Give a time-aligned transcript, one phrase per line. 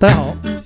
[0.00, 0.62] 大家好，哎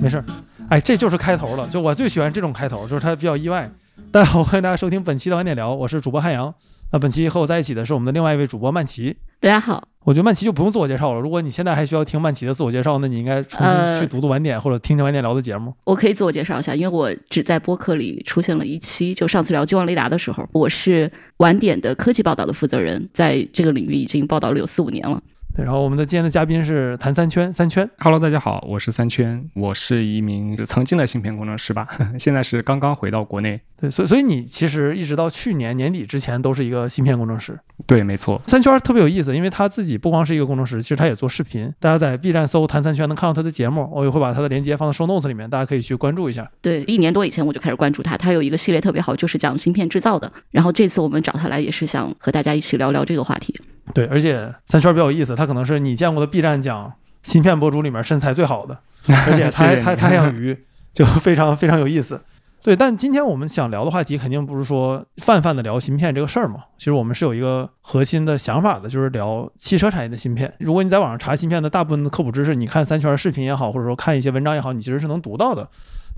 [0.00, 0.24] 没事儿，
[0.70, 3.70] 哎，这就是开头了，就我最喜欢这种开头，就是它比较意外。
[4.10, 6.54] 大家好， 欢迎大家收听本期的晚点聊，我是主播汉阳。
[6.90, 9.14] 那本期和我在一起的是我们的另外一位主播曼奇。
[9.38, 11.20] 大家好，我觉得曼奇就不用自我介绍了。
[11.20, 15.74] 如果你现在还需要听曼奇的自我介绍，那你应该重新去读读晚点、或者听听晚点聊的节目。
[15.84, 25.20] 我可以自我介绍一下，因为我只在播客里出现了一期，就上次聊激光雷达的时候，我是晚点的科技报道的负责人，在这个领域已经报道了有四五年了。
[25.58, 27.90] 对，然后我们的今天的嘉宾是谭三圈，三圈。
[27.98, 33.60] Hello，大家好，我是三圈，我是一名曾经的芯片工程师吧， 现在是刚刚回到国内。
[33.76, 37.58] 对，所以所以你其实一直到去年年底之前都是一个芯片工程师。
[37.88, 41.68] 对，没错，三圈特别有意思，因为他自己不光是一个工程师，其实他也做视频。
[41.80, 46.48] 大家在 B 站搜谭三圈能看到他的节目，我也会把他的链接放到 show notes 里面，大家可以去关注一下。
[46.62, 50.32] 对，一年多以前我就开始关注他，他有一个系列特别好，就是讲芯片制造的。
[50.52, 53.52] 然后这次我们找他来，也是想和大家一起聊聊这个话题。
[53.94, 62.20] 对，而且三圈比较有意思，他可能是你见过的 B 站讲芯片博主里面身材最好的， 而且他他他还养鱼， 就非常非常有意思。
[62.60, 66.64] 对，但今天我们想聊的话题肯定不是说泛泛的聊芯片这个事儿嘛。
[66.76, 70.52] 其实我们是有一个核心的想法的，就是聊汽车产业的芯片。
[70.58, 75.66] 如果你在网上查芯片的大部分的科普知识，你看三圈的视频也好，或者说看一些文章也好，你其实是能读到的。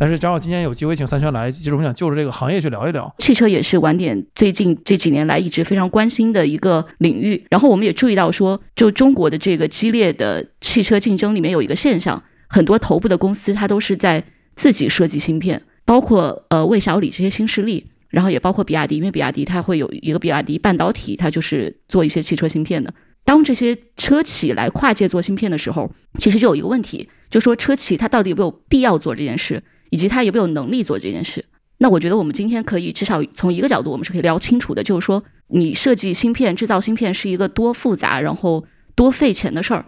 [0.00, 3.14] 但是正好今天有机会请三圈来，其实我们想就着这个行业去聊一聊。
[3.18, 7.44] 汽车也是晚点最近这几年来一直非常关心的一个领域。
[7.50, 14.24] 然后我们也注意到说，就中国的这个激烈的汽车竞争里面有一个现象，很多头部的公司它都是在
[14.56, 22.94] 自己设计芯片，包括呃魏小李这些新势力，然后也包括比亚迪，因为比亚迪它会有一个比亚迪半导体，它就是做一些汽车芯片的。
[23.22, 31.44] 当这些车企来跨界做芯片的时候，其实就有一个问题，就说车企它到底有没有必要做这件事，以及他有没有能力做这件事。
[31.78, 39.84] 那我觉得我们今天可以至少从一个角度，我们是可以聊清楚的，就是说你设计芯片、制造芯片是一个多复杂，然后多费钱的事儿。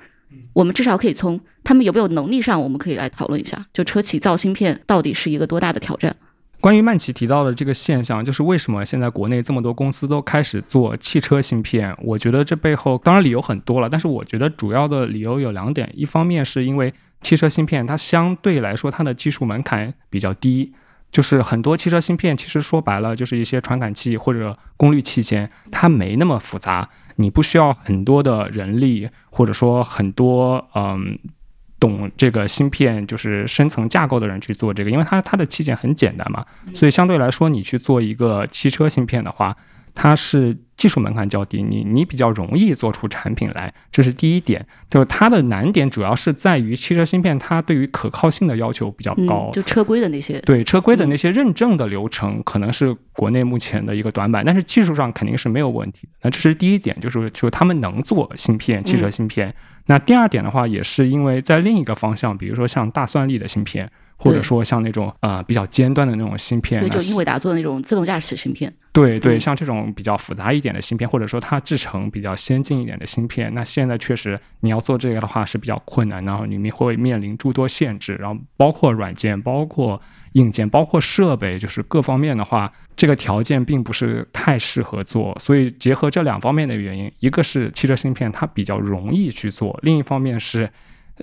[0.54, 6.16] 我们至少可以从他们有没有能力上，我们可以来讨论一下，就车企造芯片到底是一个多大的挑战。
[6.58, 11.94] 关于曼奇提到的这个现象，就是为什么现在国内这么多公司都开始做汽车芯片？
[12.02, 15.92] 我觉得这背后当然理由很多了，但是我觉得主要的理由有两点。
[15.94, 20.72] 一方面是因为汽车芯片它相对来说它的技术门槛比较低，
[21.10, 31.18] 就是很多汽车芯片其实说白了就是一些传感器或者功率器件，它没那么复杂，你不需要很多的人力，或者说很多嗯。
[31.80, 39.56] 懂这个芯片就是深层架构的人去做这个，因为它它的器件很简单嘛，所以相对来说，你去做一个汽车芯片的话，
[39.92, 44.66] 它是技术门槛较低，你你比较容易做出产品来，这是第一点。
[44.88, 56.12] 就是它的难点主要是在于汽车芯片它对于可靠性的要求比较高，嗯，就车规的那些，对车规的那些认证的流程，可能是国内目前的一个短板，但是技术上肯定是没有问题的。
[56.22, 59.54] 那这是第一点，就是就是他们能做芯片，汽车芯片。
[59.86, 63.88] 那第二点的话，也是因为在另一个方向，比如说像大算力的芯片，
[64.22, 68.72] 或者说像那种呃比较尖端的那种芯片，对，就英伟达做的那种自动驾驶芯片。
[68.92, 80.00] 对对，嗯像这种比较复杂一点的芯片，或者说它制成比较先进一点的芯片，那现在确实你要做这个的话是比较困难，然后你们会面临诸多限制，然后包括软件、包括
[80.34, 85.34] 硬件、包括设备，就是各方面的话，这个条件并不是太适合做。
[85.40, 90.70] 所以结合这两方面的原因，一个是汽车芯片它比较容易去做，另一方面是。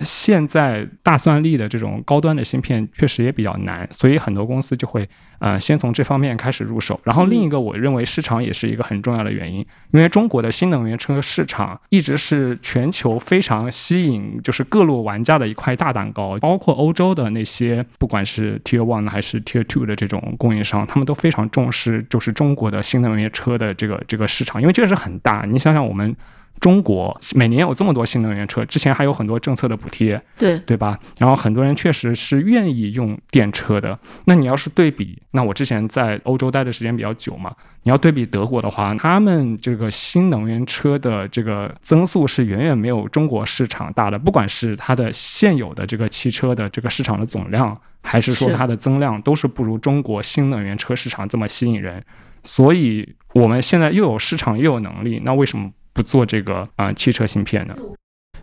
[0.00, 7.00] 现在大算力的这种高端的芯片确实也比较难，所以很多公司就会呃先从这方面开始入手。
[7.04, 9.58] 然后另一个我认为市场也是一个很重要的原因，
[9.90, 25.44] 因为中国的新能源车市场一直是全球非常吸引就是各路玩家的一块大蛋糕，包括欧洲的那些不管是 Tier One 还是 Tier Two 的这种供应商，他们都非常重视就是中国的新能源车的这个这个市场，因为这个是很大。
[25.46, 26.16] 你想想我们。
[26.60, 30.98] 中国每年有这么多新能源车，之前还有很多政策的补贴，对对吧？
[31.18, 33.98] 然后很多人确实是愿意用电车的。
[34.26, 37.50] 那你要是对比，那我之前在欧洲待的时间比较久嘛，
[37.84, 52.04] 你要对比德国的话，他们这个新能源车的这个增速是远远没有中国市场大的，不管是它的现有的这个汽车的这个市场的总量，还是说它的增量，都是不如中国新能源车市场这么吸引人。
[52.42, 55.70] 所以我们现在又有市场又有能力，那为什么
[56.00, 57.76] 不做这个啊、呃汽车芯片的？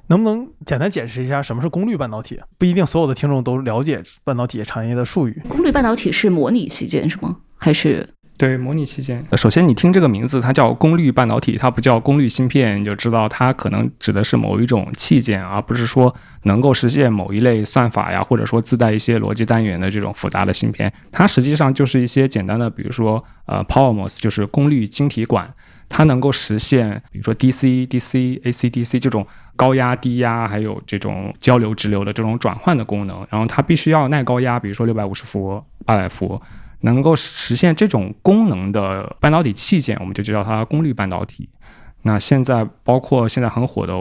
[0.09, 2.39] 能不能简单解释一下什么是功率半导体？
[2.59, 5.41] 不一定所有的听众都了解半导体产业的术语。
[5.49, 7.37] 功率半导体是模拟器件是吗？
[7.57, 8.07] 还是
[8.37, 9.25] 对，模拟器件。
[9.35, 16.13] 首先，你听这个名字，它叫功率半导体，它不叫功率芯片，你就知道它可能指的是某一种器件，而不是说
[16.43, 20.93] 能够实现某一类算法呀，或者说自带一些逻辑单元的这种复杂的芯片。
[21.11, 25.51] 它实际上就是一些简单的，比如说呃，PowerMOS，就是功率晶体管，
[25.89, 29.25] 它能够实现比如说 DC、DC、AC、DC 这种
[29.55, 33.25] 高压、低压，还有这种交流、直流的这种转换的功能。
[33.29, 36.41] 然后它必须要耐高压，比如说六百五十伏、八百伏。
[36.81, 41.49] 能够实现这种功能的半导体器件，我们就叫它功率半导体。
[42.07, 43.93] 那现在包括现在很火的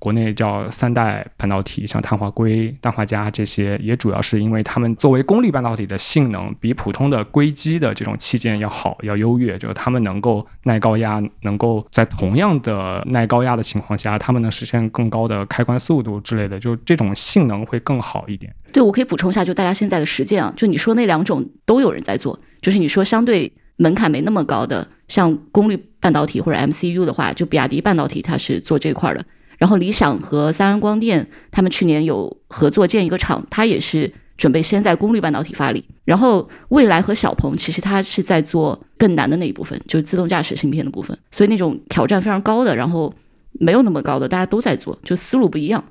[0.00, 18.52] 国内叫三代半导体，像碳化硅、氮化镓这些，也主要是因为它们作为功率半导体的性能比普通的硅基的这种器件要好、要优越，就是它们能够耐高压，能够在同样的耐高压的情况下，它们能实现更高的开关速度之类的，就这种性能会更好一点。
[18.72, 29.24] 对，我可以补充一下，就大家现在的实践啊，就你说那两种都有人在做，就是你说相对门槛没那么高的，像功率半导体或者 MCU 的话，就比亚迪半导体它是做这块的，
[29.58, 43.12] 然后理想和三安光电他们去年有合作建一个厂，它也是准备先在功率半导体发力，然后蔚来和小鹏其实它是在做更难的那一部分，就是自动驾驶芯片的部分，所以那种挑战非常高的，然后
[43.52, 45.82] 没有那么高的，大家都在做，就思路不一样。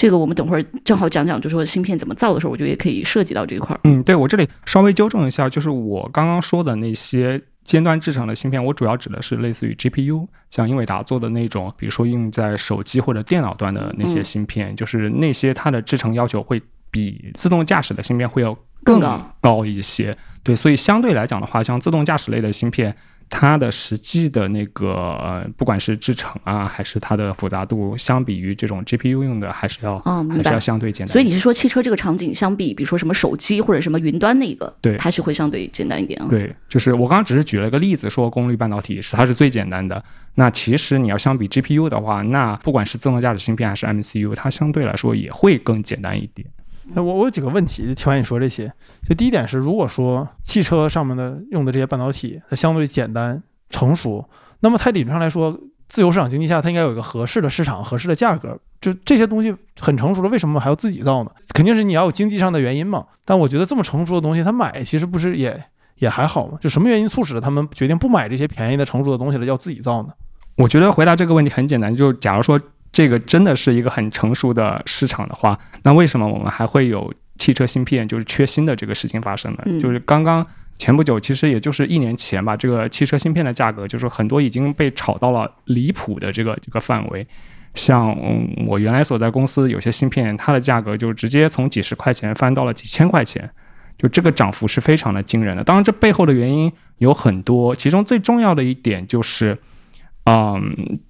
[0.00, 3.80] 这个我们等会儿正好讲讲，就说芯片怎么造的时候，我觉得也可以涉及到这一块儿。
[3.84, 18.98] 嗯，对我这里稍微纠正一下，就是我刚刚说的那些尖端制成的芯片，我主要指的是类似于 GPU，像英伟达做的那种，比如说用在手机或者电脑端的那些芯片，就是那些它的制成要求会比自动驾驶的芯片会要更
[19.42, 20.16] 高一些。
[20.42, 22.96] 对，所以相对来讲的话，像自动驾驶类的芯片。
[23.30, 31.12] 它的实际的那个呃，不管是制程啊，还是它的复杂度，相比于这种 GPU 用的，还是要还是要相对简单。
[31.12, 36.26] 所以你是说汽车这个场景相比，比如说什么手机或者什么云端那个，对，它是会相对简单一点啊？
[36.28, 40.02] 对，就是我刚刚只是举了一个例子，说功率半导体是它是最简单的。
[40.34, 46.46] 那其实你要相比 GPU 的话，那不管是自动驾驶芯片还是 MCU，它相对来说也会更简单一点。
[46.94, 48.72] 那我我有几个问题，就听完你说这些，
[49.08, 54.28] 就第一点是，如果说汽车上面的用的这些半导体它相对简单成熟，
[54.60, 55.56] 那么它理论上来说，
[55.88, 58.58] 自由市场经济下它应该有一个合适的市场、合适的价格。
[58.80, 61.30] 就这些东西很成熟了，为什么还要自己造呢？
[61.54, 63.04] 肯定是你要有经济上的原因嘛。
[63.24, 65.62] 但我觉得这么成熟的东西，他买其实不是也
[65.98, 66.58] 也还好吗？
[66.60, 70.08] 就什么原因促使了他们决定不买这些便宜的成熟的东西了，要自己造呢？
[70.56, 72.58] 我觉得回答这个问题很简单，就假如说。
[73.00, 79.80] 这个真的是一个很成熟的市场的话，那为什么我们还会有汽车芯片就是缺芯的这个事情发生呢？
[79.80, 87.26] 就是刚刚前不久，其实也就是一年前吧，这个汽车芯片的价格就是很多已经被炒到了离谱的这个这个范围。
[87.74, 88.14] 像
[88.66, 93.48] 我原来所在公司有些芯片，它的价格就直接从几十块钱翻到了几千块钱，
[93.96, 95.64] 就这个涨幅是非常的惊人的。
[95.64, 99.56] 当然，这背后的原因有很多，其中最重要的一点就是，
[100.24, 101.00] 嗯。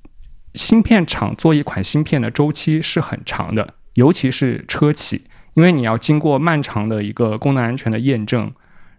[0.54, 5.24] 芯片厂做一款芯片的周期是很长的，尤其是车企，
[5.54, 8.52] 因为你要经过漫长的一个功能安全的验证，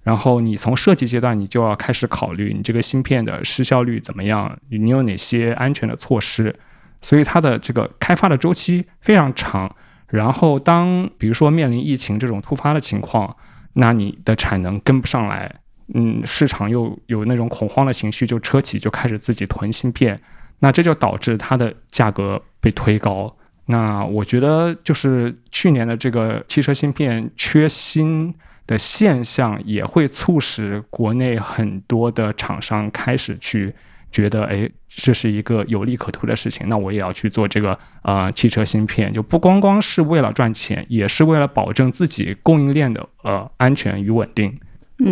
[0.04, 6.56] 然后你从设计阶段你就要开始考虑你这个芯片的失效率怎么样，你有哪些安全的措施，
[7.02, 9.76] 所以它的这个开发的周期非常长。
[10.10, 13.36] 然后当比如说面临疫情这种突发的情况，
[13.74, 15.54] 那你的产能跟不上来，
[15.94, 20.22] 嗯，市场又有那种恐慌的情绪，就车企就开始自己囤芯片。
[20.62, 23.36] 那这就导致它的价格被推高。
[23.66, 28.34] 那我觉得就是去年的这个汽车芯片缺芯
[28.66, 33.74] 的现象，也会促使国内很多的厂商开始去
[34.12, 36.68] 觉得，哎，这是一个有利可图的事情。
[36.68, 44.60] 那我也要去做这个呃汽车芯片，就不光光是为了赚钱，也是为了保证自己供应链的呃安全与稳定。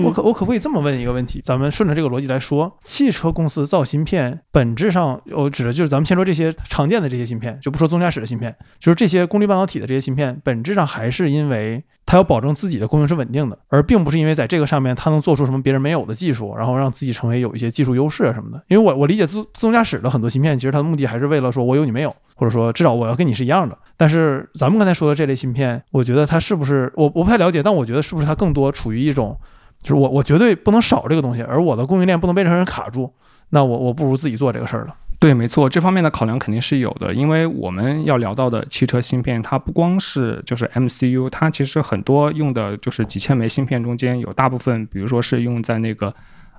[0.03, 1.41] 我可我可不可以这么问一个问题？
[1.43, 18.63] 咱们顺着这个逻辑来说，汽车公司造芯片，本质上我指的就是咱们先说这些常见的这些芯片，就不说自动驾驶的芯片，就是这些功率半导体的这些芯片，本质上还是因为它要保证自己的供应是稳定的，而并不是因为在这个上面它能做出什么别人没有的技术，然后让自己成为有一些技术优势啊什么的。
[18.67, 23.77] 因为我我理解自自动驾驶的很多芯片，其实它的目的还是为了说我有你没有，或者说至少我要跟你是一样的。
[23.97, 29.37] 但是咱们刚才说的这类芯片，我觉得它是不是我我不太了解，但我觉得是不是它更多处于一种。
[29.81, 33.11] 就是我，我绝对不能少这个东西，而我的供应链不能被任何人卡住，
[33.49, 34.95] 那我我不如自己做这个事儿了。
[35.19, 46.13] 对，没错，这方面的考量肯定是有的，因为我们要聊到的汽车芯片，它不光是就是 MCU，它其实很多用的就是几千枚芯片中间有大部分，比如说是用在那个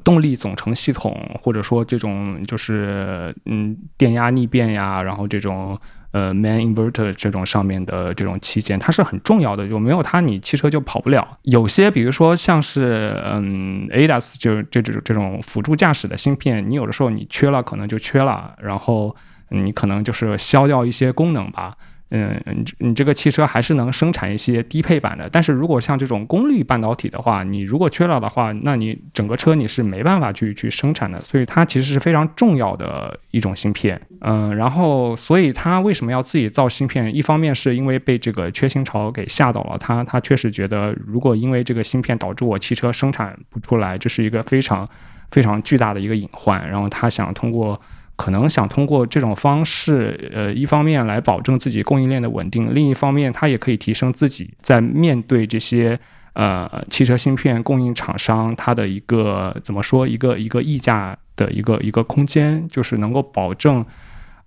[0.04, 5.78] 动力总成系统，或者说这种就是嗯电压逆变呀，然后这种
[6.12, 11.38] 呃 man inverter 这种上面的这种器件，它是很重要的，就没有它你汽车就跑不了。
[11.42, 19.14] 有些比如说像是嗯 ADAS 就这这种这种辅助驾驶的芯片，你有的时候你缺了可能就缺了，然后
[19.50, 21.76] 你可能就是消掉一些功能吧。
[22.12, 34.00] 嗯，你你这个汽车还是能生产一些低配版的，但是如果像这种功率半导体的话，你如果缺了的话，那你整个车你是没办法去去生产的，所以它其实是非常重要的一种芯片。
[34.22, 37.14] 嗯，然后所以它为什么要自己造芯片？
[37.14, 44.88] 一方面是因为被这个缺芯潮给吓到了，他他确实觉得如果因为这个芯片导致我汽车生产不出来，这是一个非常
[45.30, 47.80] 非常巨大的一个隐患，然后他想通过。
[48.20, 55.98] 可能想通过这种方式，呃，一方面来保证自己供应链的稳定，另一方面，它也可以提升自己在面对这些
[56.34, 63.82] 呃汽车芯片供应厂商它的一个怎么说一个一个溢价的一个一个空间，就是能够保证，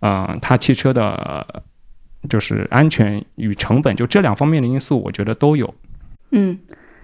[0.02, 1.64] 呃，它汽车的，
[2.30, 5.74] 就是安全与成本，就这两方面的因素，我觉得都有。
[6.30, 6.60] 嗯，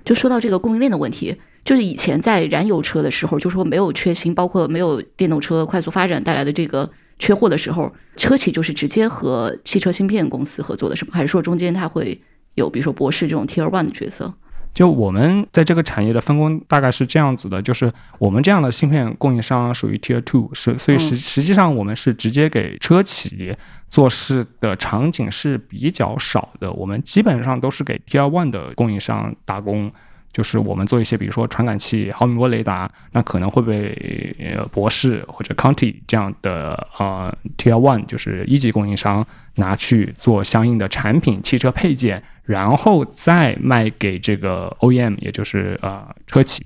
[0.05, 1.35] 就说到这个供应链的问题。
[1.63, 6.89] 就是以前在燃油车的时候，就说没有缺芯，包括没有电动车快速发展带来的这个
[7.20, 11.12] 缺货的时候，车企就是直接和汽车芯片公司合作的，是吗？
[11.13, 12.20] 还是说中间它会
[12.56, 14.34] 有比如说博士这种 Tier One 的角色？
[14.74, 23.56] 就我们在这个产业的分工大概是这样子的，就是我们这样的芯片供应商属于 Tier Two，是所以实实际上我们是直接给车企
[23.89, 29.92] 做事的场景是比较少的，我们基本上都是给 Tier One 的供应商打工。
[30.31, 46.65] 就是我们做一些，比如说传感器、毫米波雷达，那可能会被呃博士或者 Conti 这样的呃 Tier One，就是一级供应商拿去做相应的产品、汽车配件，然后再卖给这个 OEM，也就是呃车企。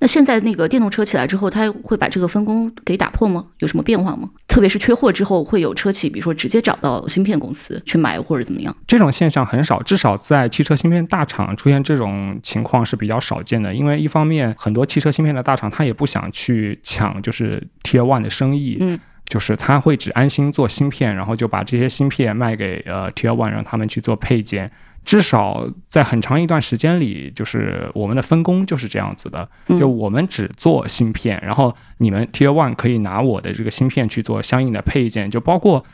[0.00, 3.46] 那现在那个电动车起来之后，它会把这个分工给打破吗？
[3.60, 4.28] 有什么变化吗？
[4.54, 8.72] 特别是缺货之后，会有车企，比如说直接找到芯片公司去买或者怎么样？
[8.86, 13.74] 这种现象很少，至少在汽车芯片大厂出现这种情况是比较少见的。
[13.74, 19.00] 因为一方面，很多汽车芯片的大厂他也不想去抢就是 Tier One 的生意，嗯。
[19.26, 24.70] 就是他会只安心做芯片，然后就把这些芯片卖给呃 Tier One，让他们去做配件。
[25.04, 35.84] 至少在很长一段时间里，就是我们的分工就是这样子的，就我们只做芯片，然后你们 Tier One 可以拿我的这个芯片去做相应的配件，就包括。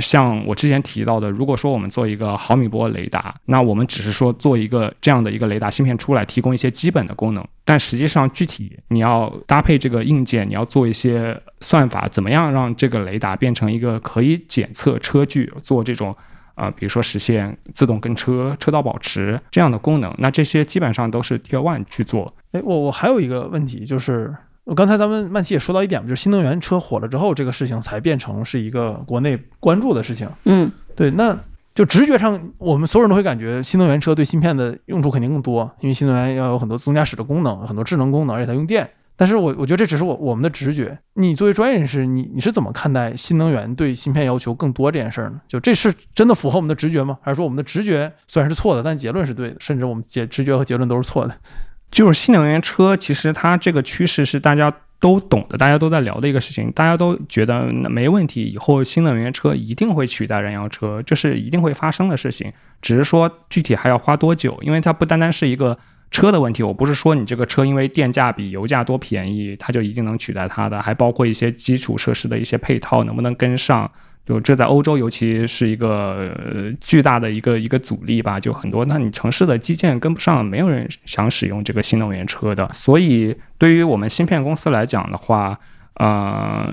[0.00, 7.46] 像我之前提到的，如果说我们做一个毫米波雷达，那我们只是说做一个这样的一个雷达芯片出来，提供一些基本的功能。
[7.66, 16.16] 但实际上，具体你要搭配这个硬件，你要做一些算法，怎么样让这个雷达变成一个可以检测车距、做这种
[16.54, 22.34] 啊，比如说实现自动跟车、车道保持这样的功能，那这些基本上都是 Tier One 去做。
[22.52, 24.34] 哎，我我还有一个问题就是。
[24.66, 30.26] 我刚才咱们曼奇也说到一点就是新能源车火了之后，这个事情才变成是一个国内关注的事情。
[30.44, 31.38] 嗯，对，那
[31.74, 38.88] 就直觉上，我们所有人都会感觉新能源车对芯片的用处肯定更多，因为新能源要有很多自动驾驶的功能，很多智能功能，而且它用电。
[39.16, 40.98] 但是我我觉得这只是我我们的直觉。
[41.14, 45.40] 你作为专业人士，你你是怎么看待新能源对芯片要求更多这件事儿呢？
[45.46, 47.18] 就这是真的符合我们的直觉吗？
[47.22, 51.36] 还是说我们的直觉虽然是错的，但结论是对的，甚至我们结直觉和结论都是错的？
[51.90, 62.52] 就是新能源车，其实它这个趋势是大家都懂的，大家都在聊的一个事情，大家都觉得没问题，以后新能源车一定会取代燃油车，这是一定会发生的事情，
[62.82, 65.78] 只是说具体还要花多久，因为它不单单是一个
[66.14, 73.90] 车的问题，我不是说你这个车因为电价比油价多便宜，它就一定能取代它的，还包括一些基础设施的一些配套能不能跟上。
[74.24, 76.32] 就这在欧洲，尤其是一个
[76.80, 78.38] 巨大的一个一个阻力吧。
[78.38, 82.70] 就很多，那你城市的基建跟不上，没有人想使用这个新能源车的。
[82.72, 85.58] 所以，对于我们芯片公司来讲的话，
[85.96, 86.72] 呃，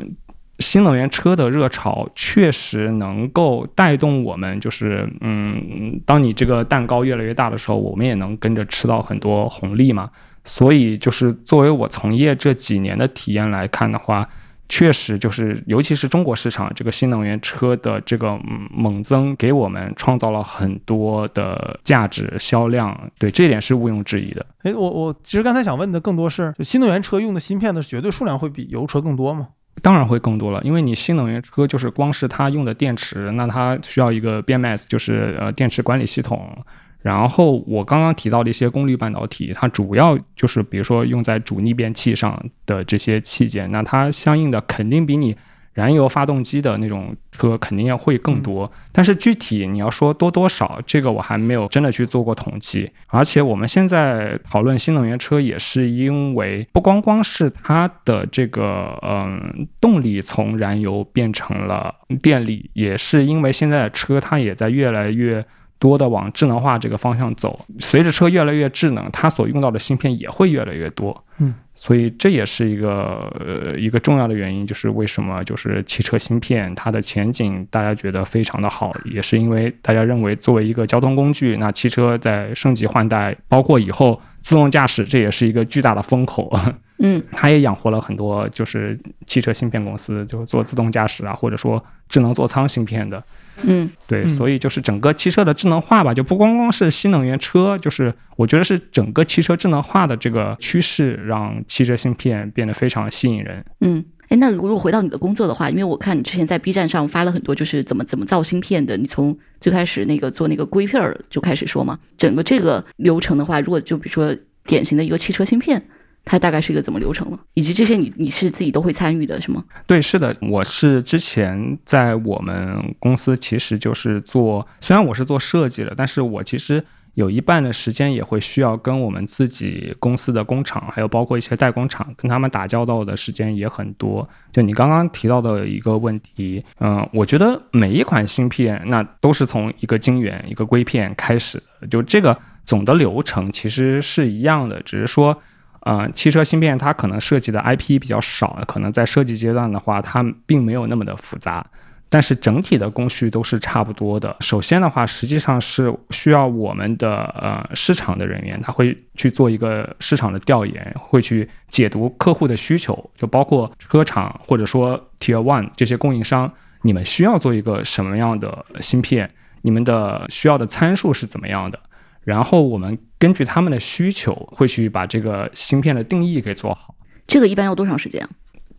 [0.62, 10.10] 新能源车的热潮确实能够带动我们，就是嗯，当你这个蛋糕越来越大的时候，我们也能跟着吃到很多红利嘛。
[10.46, 14.27] 所以，就是作为我从业这几年的体验来看的话。
[14.74, 18.39] 确实，就是尤其是中国市场这个新能源车的这个
[18.74, 22.98] 猛增，给我们创造了很多的价值销量。
[23.20, 24.46] 对，这点是毋庸置疑的。
[24.63, 29.50] 哎，我我其实刚才想问的更多是，新能源车用的芯片的绝对数量会比油车更多吗？
[29.82, 36.63] 当然会更多了，因为你新能源车就是光是它用的电池，那它需要一个 BMS，就是呃电池管理系统。
[37.01, 45.36] 然后我刚刚提到的一些功率半导体，它主要就是比如说用在主逆变器上的这些器件，那它相应的肯定比你
[45.74, 52.92] 燃油发动机的那种车肯定要会更多，但是具体你要说多多少，这个我还没有真的去做过统计。
[53.08, 65.46] 而且我们现在讨论新能源车，也是因为不光光是它的这个嗯动力从燃油变成了电力，也是因为现在的车它也在越来越。
[65.82, 71.25] 多的往智能化这个方向走，随着车越来越智能，它所用到的芯片也会越来越多。
[71.40, 86.54] 嗯，所以这也是一个呃一个重要的原因，就是为什么就是汽车芯片它的前景大家觉得非常的好，也是因为大家认为作为一个交通工具，那汽车在升级换代，包括以后自动驾驶，这也是一个巨大的风口。
[87.03, 93.22] 嗯，它也养活了很多就是汽车芯片公司，就是做自动驾驶啊，或者说智能座舱芯片的。
[93.63, 103.65] 嗯，对，嗯所以就是整个汽车的智能化吧，就不光光是新能源车，就是我觉得是整个汽车智能化的这个趋势，让汽车芯片变得非常吸引人。
[103.79, 115.84] 嗯，哎，那如果回到你的工作的话，因为我看你之前在 B 站上发了很多，就是怎么怎么造芯片的，你从最开始那个做那个硅片儿就开始说嘛，整个这个流程的话，如果就比如说典型的一个汽车芯片。
[116.24, 119.63] 它大概是一个怎么流程了，以及这些你你是自己都会参与的，是吗？
[119.88, 126.84] 对，是的，我是之前在我们公司其实就是做，虽然我是做设计的，但是我其实
[127.16, 134.25] 有一半的时间也会需要跟我们自己公司的工厂，还有包括一些代工厂，跟他们打交道的时间也很多。
[134.51, 145.36] 就你刚刚提到的一个问题，嗯、我觉得每一款芯片那都是从一个晶圆、一个硅片开始的，就这个总的流程其实是一样的，只是说。
[145.82, 151.66] 呃，汽车芯片它可能涉及的 IP 比较少，可能在设计阶段的话，它并没有那么的复杂，
[152.08, 154.36] 但是整体的工序都是差不多的。
[154.42, 166.52] 首先的话，实际上是需要我们的呃市场的人员，他会去做一个市场的调研，会去解读客户的需求，就包括车厂或者说 Tier One 这些供应商，
[166.84, 169.32] 你们需要做一个什么样的芯片，
[169.64, 171.80] 你们的需要的参数是怎么样的。
[172.24, 176.96] 然后我们根据他们的需求，会去把这个芯片的定义给做好。
[177.28, 178.30] 这个一般要多长时间啊？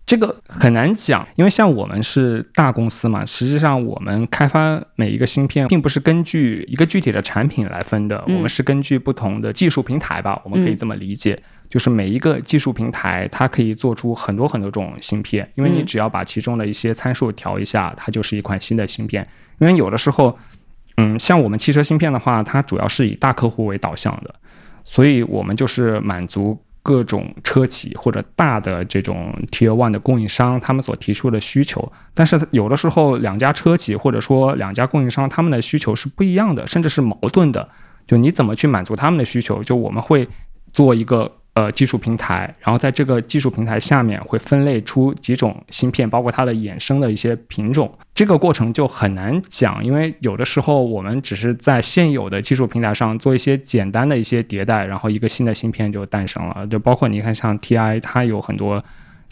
[0.05, 19.27] 这个很难讲，因为像我们是大公司嘛，实际上我们开发每一个芯片，并不是根据一个具体的产品来分的，嗯我们是根据不同的技术平台吧，我们可以这么理解，就是每一个技术平台它可以做出很多很多种芯片，因为你嗯只要把其中的一些参数调一下，它就是一款新的芯片。
[19.61, 20.37] 因为有的时候，
[21.03, 24.35] 嗯，像我们汽车芯片的话，它主要是以大客户为导向的，
[24.85, 31.93] 所以我们就是满足各种车企或者大的这种 Tier One 的供应商他们所提出的需求。
[32.15, 37.69] 但是有的时候，两家车企或者说两家供应商他们的需求是不一样的，甚至是矛盾的。
[38.07, 39.63] 就你怎么去满足他们的需求？
[39.63, 40.29] 就我们会
[40.73, 47.93] 做一个呃技术平台，然后在这个技术平台下面会分类出几种芯片，包括它的衍生的一些品种。
[48.15, 56.67] 这个过程就很难讲，因为有的时候我们只是在现有的技术平台上做一些简单的一些迭代，然后一个新的芯片就诞生了。
[56.67, 58.83] 就包括你看，像 TI，它有很多。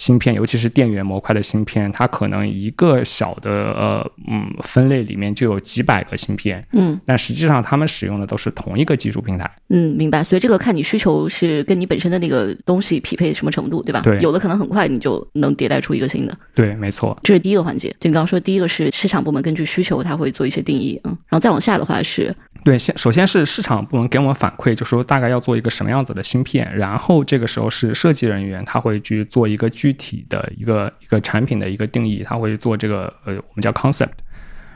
[0.00, 9.48] 芯片，尤其是电源模块的芯片，它可能一个小的呃嗯分类里面就有几百个芯片，嗯但实际上他们使用的都是同一个技术平台。
[9.68, 10.24] 嗯，明白。
[10.24, 14.00] 所以这个看你需求是跟你本身的那个东西匹配什么程度，对吧？
[14.00, 16.34] 对有的可能很快你就能迭代出一个新的。
[16.54, 17.14] 对，没错。
[17.22, 34.10] 这是第一个环节，就你刚刚说，第一个是市场部门根据需求，它会做一些定义，嗯，然后再往下的话是，对，先首先是市场部门给我们反馈，就说大概要做一个什么样子的芯片，然后这个时候是设计人员他会去做一个具体的一个一个产品的一个定义，他会做这个呃我们叫 concept，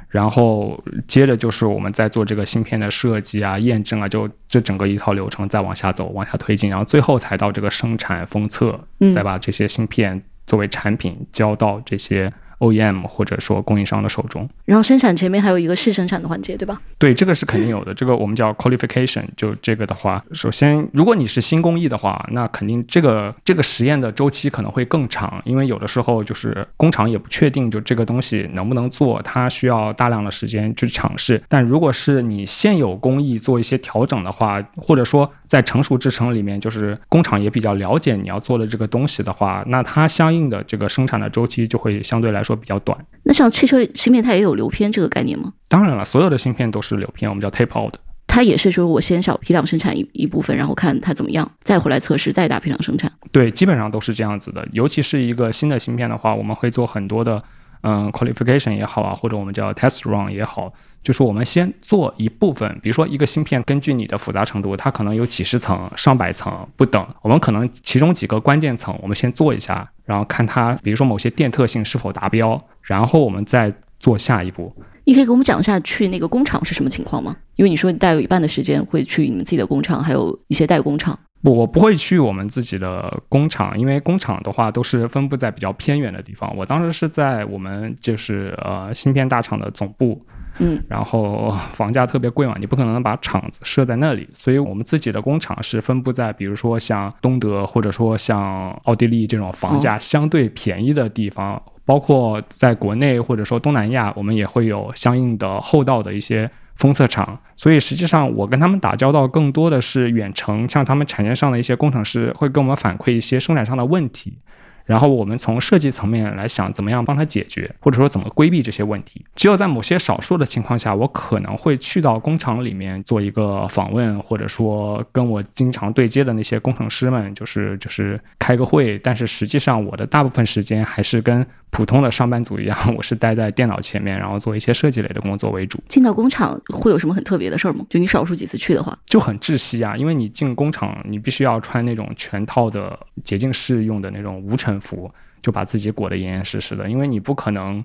[0.09, 9.13] 然后接着就是我们在做这个芯片的设计啊、验证啊，就这整个一套流程再往下走、往下推进，然后最后才到这个生产封测，嗯。
[9.13, 12.33] 再把这些芯片作为产品交到这些
[12.65, 14.49] OEM 或者说供应商的手中。
[14.65, 16.81] 然后生产前面还有一个试生产的环节，对吧？
[16.99, 17.93] 对，这个是肯定有的。
[17.95, 19.25] 这个我们叫 qualification。
[19.37, 31.41] 就这个的话，首先，如果你是新工艺的话，那肯定这个这个实验的周期可能会更长，因为有的时候就是工厂也不确定就这个东西能不能做，它需要大量的时间去尝试。
[31.49, 42.99] 但如果是你现有工艺做一些调整的话，或者说在成熟制程里面，就是工厂也比较了解你要做的这个东西的话，那它相应的这个生产的周期就会相对来说比较短。
[43.23, 45.53] 那像汽车芯片，它也有流片这个概念吗？
[45.69, 47.95] 当然了，所有的芯片都是流片，我们叫 tape out。
[48.27, 53.11] 它也是说我先小批量生产一一部分，然后看它怎么样，再回来测试，再大批量生产。
[53.31, 54.67] 对，基本上都是这样子的。
[54.73, 57.43] 尤其是一个新的芯片的话，我们会做很多的
[57.87, 73.71] 嗯 qualification 也好啊，或者我们叫 test run 也好，就是我们先做一部分，比如说一个芯片，根据你的复杂程度，它可能有几十层、上百层不等，我们可能其中几个关键层我们先做一下，然后看它，比如说某些电特性是否达标，然后我们再
[74.01, 74.75] 做下一步。
[75.05, 77.37] 你可以给我们讲一下去那个工厂是什么情况吗？
[77.57, 81.19] 因为你说你大概有一半的时间会去你们自己的工厂，还有一些代工厂。
[81.45, 86.51] 不，我不会去我们自己的工厂，因为工厂的话都是分布在比较偏远的地方。
[86.57, 90.25] 我当时是在我们就是呃芯片大厂的总部，
[90.59, 101.63] 嗯，然后房价特别贵嘛，你不可能把厂子设在那里，所以我们自己的工厂是分布在比如说像东德或者说像奥地利这种房价相对便宜的地方。
[101.87, 114.39] 包括在国内或者说东南亚，我们也会有相应的厚道的一些封测厂，所以实际上我跟他们打交道更多的是远程，像他们产业上的一些工程师会跟我们反馈一些生产上的问题。
[114.85, 119.25] 然后我们从设计层面来想，怎么样帮他解决，或者说怎么规避这些问题。
[119.35, 128.99] 只有在某些少数的情况下，我可能会去到工厂里面做一个访问，或者说跟我经常对接的那些工程师们，就是就是开个会。
[128.99, 135.83] 但是实际上，我的大部分时间还是跟普通的上班族一样，我是待在电脑前面，然后做一些设计类的工作为主。
[135.89, 137.87] 进到工厂会有什么很特别的事儿吗？
[137.89, 144.74] 就你少数几次去的话，就很窒息啊，因为你进工厂，你必须要穿那种全套的洁净室用的那种无尘。
[144.81, 147.85] 服就把自己裹得严严实实的，因为你不可能，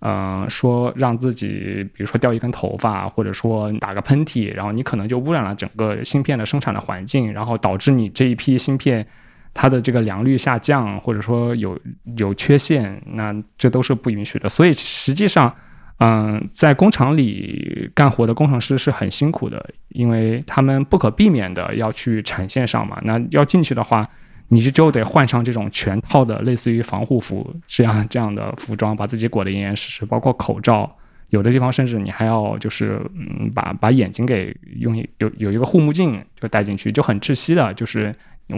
[0.00, 1.48] 嗯，说让自己，
[1.92, 9.04] 比如说掉一根头发，或者说打个喷嚏，然后你可能就污染了整个芯片的生产的环境，然后导致你这一批芯片
[9.52, 11.78] 它的这个良率下降，或者说有
[12.16, 14.48] 有缺陷，那这都是不允许的。
[14.48, 15.52] 所以实际上，
[15.98, 24.08] 嗯，在工厂里干活的工程师是很辛苦的，因为他们不可避免的要去产线上嘛，那要进去的话。
[24.52, 30.90] 你就就得换上这种全套的类似于防护服这样这样的服装，把自己裹得严严实实，包括口罩，
[31.28, 37.72] 有的地方甚至你还要就是嗯把把眼睛给用有有一个护目镜就戴进去，就很窒息的。
[37.74, 38.12] 就是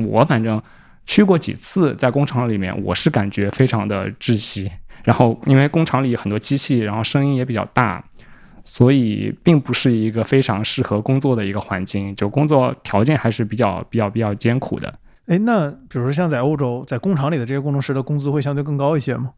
[0.07, 0.61] 我反正
[1.05, 4.72] 去过几次在工厂里面，我是感觉非常的窒息。
[5.05, 8.02] 然后因为工厂里很多机器，然后声音也比较大，
[8.64, 14.94] 所以并不是一个非常适合工作的一个环境，就工作条件还是比较比较比较艰苦的。
[15.33, 19.31] 哎，那比如说像在欧洲，在工厂里的这些工程师的工资会相对更高一些吗？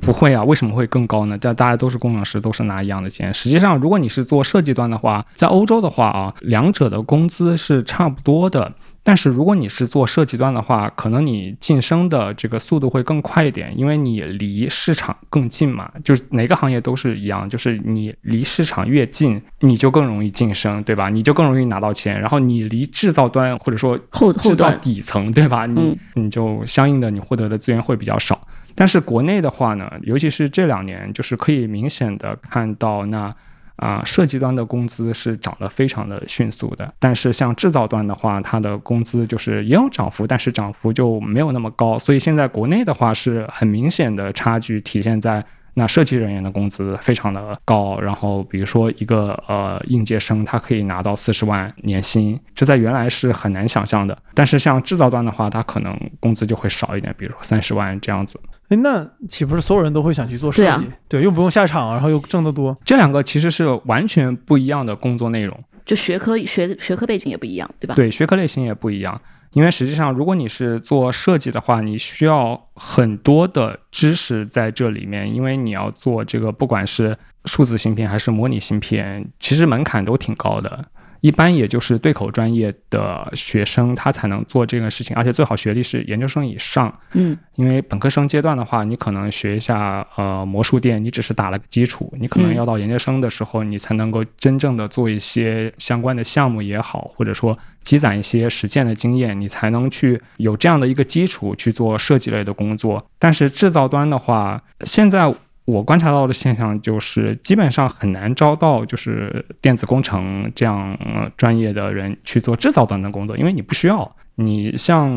[0.00, 1.38] 不会啊，为什么会更高呢？
[1.38, 3.32] 大大家都是工程师，都是拿一样的钱。
[3.32, 8.72] 实际上，如果你是做设计端的话，在欧洲的话啊，两者的工资是差不多的。
[9.06, 15.90] 但是如果你是做设计端的话，可能你晋升的这个速度会更快一点，因为你离市场更近嘛。
[16.02, 21.10] 就是哪个行业都是一样，就是你离市场越近，你就更容易晋升，对吧？
[21.10, 22.18] 你就更容易拿到钱。
[22.18, 25.66] 然后你离制造端或者说后制造底层，对吧？
[25.66, 28.40] 你你就相应的你获得的资源会比较少。
[28.74, 33.34] 但是国内的话呢，尤其是这两年，就是可以明显的看到那。
[33.76, 41.98] 啊，设计端的工资是涨得非常的迅速的，但是像制造端的话，它的工资就是也有涨幅，但是涨幅就没有那么高。
[41.98, 45.44] 所以现在国内的话是很明显的差距体现在。
[45.76, 54.16] 那设计人员的工资非常的高，然后比如说一个呃应届生，他可以拿到四十万年薪，这在原来是很难想象的。
[54.34, 58.38] 但是像制造端的话，他可能工资就会少一点，比如说三十万这样子。
[58.68, 60.84] 哎，那岂不是所有人都会想去做设计？
[61.08, 62.76] 对，又不用下场，然后又挣得多。
[62.84, 67.94] 这两个其实是完全不一样的工作内容，就学科学学科背景也不一样，对吧？
[67.94, 69.20] 对，学科类型也不一样。
[69.52, 80.84] 因为实际上，如果你是做设计的话，你需要很多的知识在这里面，因为你要做这个，不管是数字芯片还是模拟芯片，其实门槛都挺高的。
[81.24, 86.94] 一般也就是对口专业的学生，他才能做这个事情，而且最好学历是研究生以上。
[87.14, 103.02] 嗯，因为本科生阶段的话，你可能学一下呃魔术店，你只是打了个基础，你可能要到研究生的时候，你才能够真正的做一些相关的项目也好，或者说积攒一些实践的经验，你才能去有这样的一个基础去做设计类的工作。
[103.18, 105.34] 但是制造端的话，现在。
[105.64, 110.96] 我观察到的现象就是，基本上很难招到就是电子工程这样
[111.36, 114.14] 专业的人去做制造端的工作，因为你不需要。
[114.36, 115.08] 你像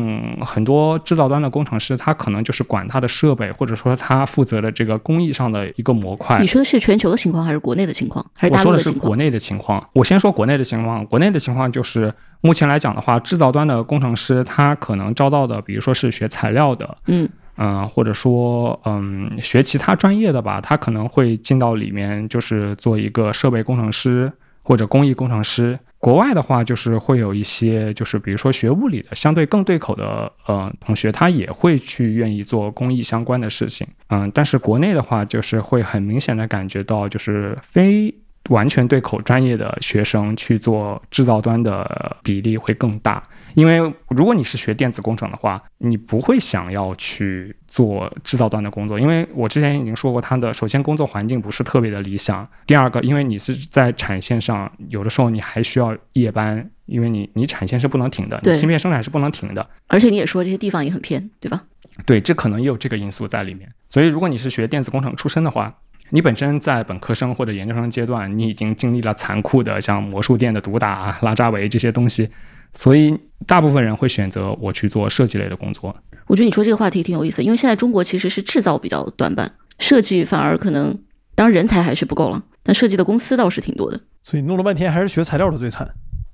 [0.42, 6.38] 很多制造端的工程师，他可能就是管他的设备，或者说他负责的这个工艺上的一个模块。
[6.38, 8.24] 你说的是全球的情况，还是国内的情况？
[8.36, 9.84] 还是我说的是国内的情况。
[9.92, 11.04] 我先说国内的情况。
[11.06, 17.28] 国内的情况就是，目前来讲的话，制造端的工程师他可能招到的，比如说是学材料的，嗯。
[17.58, 25.78] 嗯，或者说，嗯，学其他专业的吧，他可能会进到里面，就是做一个设备工程师或者工艺工程师。
[25.98, 38.14] 国外的话，就是会有一些，就是比如说学物理的，相对更对口的呃同学，他也会去愿意做工艺相关的事情，嗯，但是国内的话，就是会很明显的感觉到，就是非。
[38.48, 43.22] 完全对口专业的学生去做制造端的比例会更大，
[43.54, 61.64] 因为如果你是学电子工程的话，你不会想要去做制造端的工作，因为我之前已经说过，它的首先工作环境不是特别的理想，第二个，因为你是在产线上，有的时候你还需要夜班，因为你你产线是不能停的，你芯片生产是不能停的，而且你也说这些地方也很偏，对吧？
[62.06, 65.74] 对，这可能也有这个因素在里面，所以如果你是学电子工程出身的话。
[66.10, 72.28] 你本身在本科生或者研究生阶段，你已经经历了残酷的像魔术店的毒打、拉扎维这些东西，
[72.72, 75.94] 所以大部分人会选择我去做设计类的工作。
[76.26, 80.98] 我觉得你说这个话题挺有意思，因为现在中国其实是制造比较短板，设计反而可能，
[81.34, 84.00] 当然人才还是不够了，但设计的公司倒是挺多的。
[84.22, 85.88] 所以弄了半天还是学材料的最惨。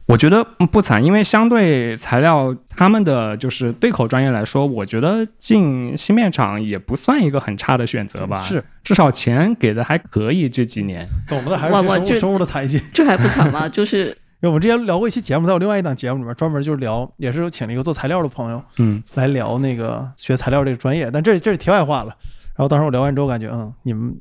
[0.07, 8.43] 我觉得不惨，因为相对材料他们的就是对口专业来说，我觉得进芯片厂也不算一个很差的选择吧。
[8.43, 10.47] 是，至少钱给的还可以。
[10.47, 13.67] 这几年懂的还是生物生物的财经，这还不惨吗？
[13.67, 14.09] 就是
[14.41, 21.11] 因为我们之前聊过一期节目，在我另外一档节目里面专门就是聊，也是请了一个做材料的朋友，嗯，来聊那个学材料这个专业。
[21.11, 22.15] 但这这是题外话了。
[22.55, 24.15] 然后当时我聊完之后，感觉嗯，你们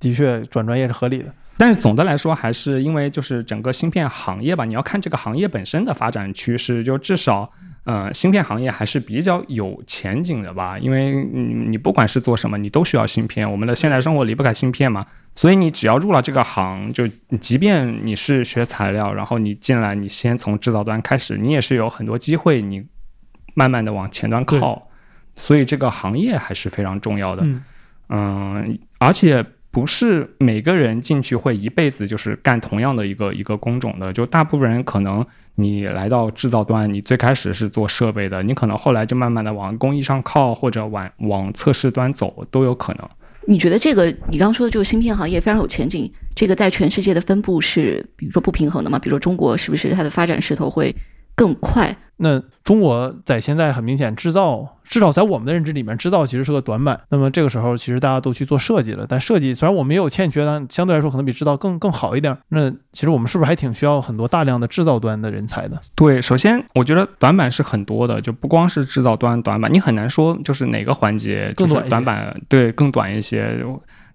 [0.00, 1.26] 的确转专业是合理的。
[1.60, 7.50] 但是总的来说，还是因为就是整个芯片行业吧，你要看这个行业本身的发展趋势，就至少，
[7.84, 10.78] 呃，芯片行业还是比较有前景的吧。
[10.78, 15.04] 因为你你不管是做什么，你都需要芯片，我们的现代生活离不开芯片嘛。
[15.34, 17.06] 所以你只要入了这个行，就
[17.38, 22.82] 即便你是学材料，然后你进来，你先从制造端开始，你也是有很多机会，你
[23.52, 24.88] 慢慢的往前端靠。
[25.36, 27.46] 所以这个行业还是非常重要的。
[28.08, 29.44] 嗯，而且。
[29.70, 43.08] 不是每个人进去会一辈子就是干同样的一个一个工种的，就大部分人可能你来到制造端，你最开始是做设备的，你可能后来就慢慢的往工艺上靠，或者往往测试端走都有可能。
[43.46, 48.98] 你觉得这个你刚说的就是芯片行业非常有前景，这个在全世界的分布是比如说不平衡的吗？
[48.98, 50.94] 比如说中国是不是它的发展势头会
[51.40, 51.96] 更快？
[52.18, 57.00] 那中国在现在很明显制造，至少在我们的认知里面，制造其实是个短板。
[57.08, 59.06] 那么这个时候，其实大家都去做设计了。
[59.08, 62.36] 但设计虽然我们也有欠缺，但相对来说可能比制造更更好一点。
[62.50, 65.80] 那其实我们是不是还挺需要很多大量的制造端的人才的？
[65.94, 73.64] 对，首先我觉得短板是很多的，就不光是制造端短板，你很难说就是哪个环节更短板，对，更短一些。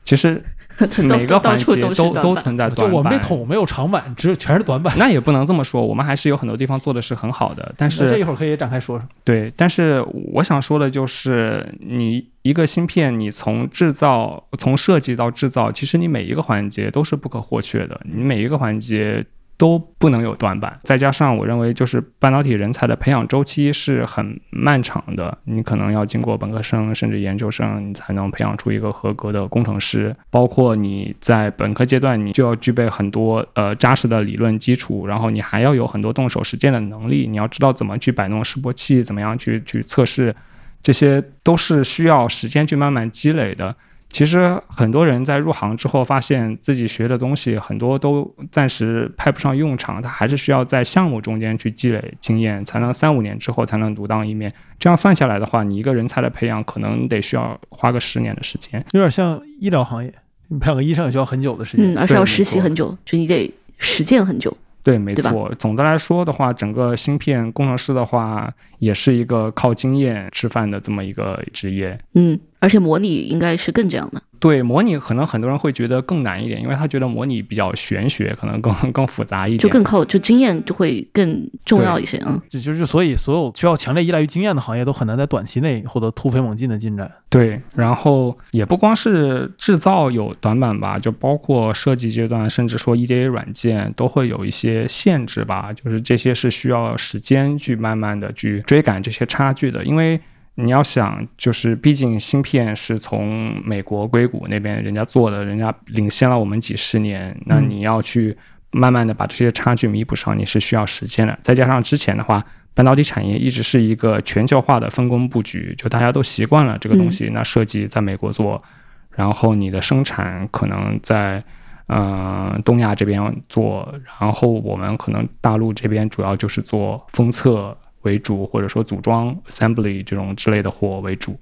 [0.03, 0.43] 其实。
[1.03, 4.93] 每个环节都都存在短板，就我们那桶没有长板，只有全是短板。
[4.97, 7.73] 那也不能这么说，我们还是有很多地方做的是很好的。
[7.77, 9.07] 但是这一会儿可以展开说说。
[9.23, 18.01] 对，但是我想说的就是，你一个芯片，你从制造、从设计到制造，其实你每一个环节都是不可或缺的。
[18.03, 19.25] 你每一个环节。
[19.57, 30.13] 都不能有短板，再加上我认为就是半导体人才的培养周期是很漫长的，你可能要经过本科生甚至研究生，你才能培养出一个合格的工程师。
[30.29, 40.35] 包括你在本科阶段，你就要具备很多呃扎实的理论基础，然后你还要有很多动手实践的能力，你要知道怎么去摆弄示波器，怎么样去去测试，
[40.83, 43.75] 这些都是需要时间去慢慢积累的。
[44.15, 54.53] 其实很多人在入行之后，发现自己学的东西很多都暂时派不上用场，他还是需要在项目中间去积累经验，才能三五年之后才能独当一面。
[54.79, 60.09] 这样算下来的话，你一个人才的培养可能得需要花个十年的时间，有点像医疗行业，
[60.47, 64.55] 你培养个医生也需要很久的时间，嗯，而且要实习很久，就你得实践很久。
[64.85, 65.51] 对，没错。
[65.57, 71.99] 总的来说的话，整个芯片工程师的话，也是一个靠经验吃饭的这么一个职业。
[72.13, 72.39] 嗯。
[72.59, 74.21] 而且模拟应该是更这样的。
[74.39, 82.41] 对，模拟可能很多人会觉得更难一点，因为他觉得模拟比较玄学，可能更更复杂一点，就更靠就经验就会更重要一些啊。
[82.49, 87.11] 就就是所以，所有需要强烈依赖于经验的行业，都很难在短期内获得突飞猛进的进展。
[87.29, 95.73] 对，然后也不光是制造有短板吧，就包括设计阶段，甚至说 EDA 软件都会有一些限制吧。
[95.73, 100.19] 就是这些是需要时间去慢慢的去追赶这些差距的，因为。
[100.57, 108.37] 你要想，就是毕竟芯片是从美国硅谷那边人家做的，人家领先了我们几十年，那你要去
[108.71, 111.37] 慢慢的把这些差距弥补上，你是需要时间的。
[111.41, 112.41] 再加上之前的话，
[112.73, 118.63] 半导体产业一直是一个全球化的分工布局，就大家都习惯了这个东西，那设计在美国做，
[119.11, 121.43] 然后你的生产可能在
[121.87, 127.77] 嗯东亚这边做，然后我们可能大陆这边主要就是做封测。
[128.05, 131.37] 为主，或者说组装 assembly 这种之类的货为主，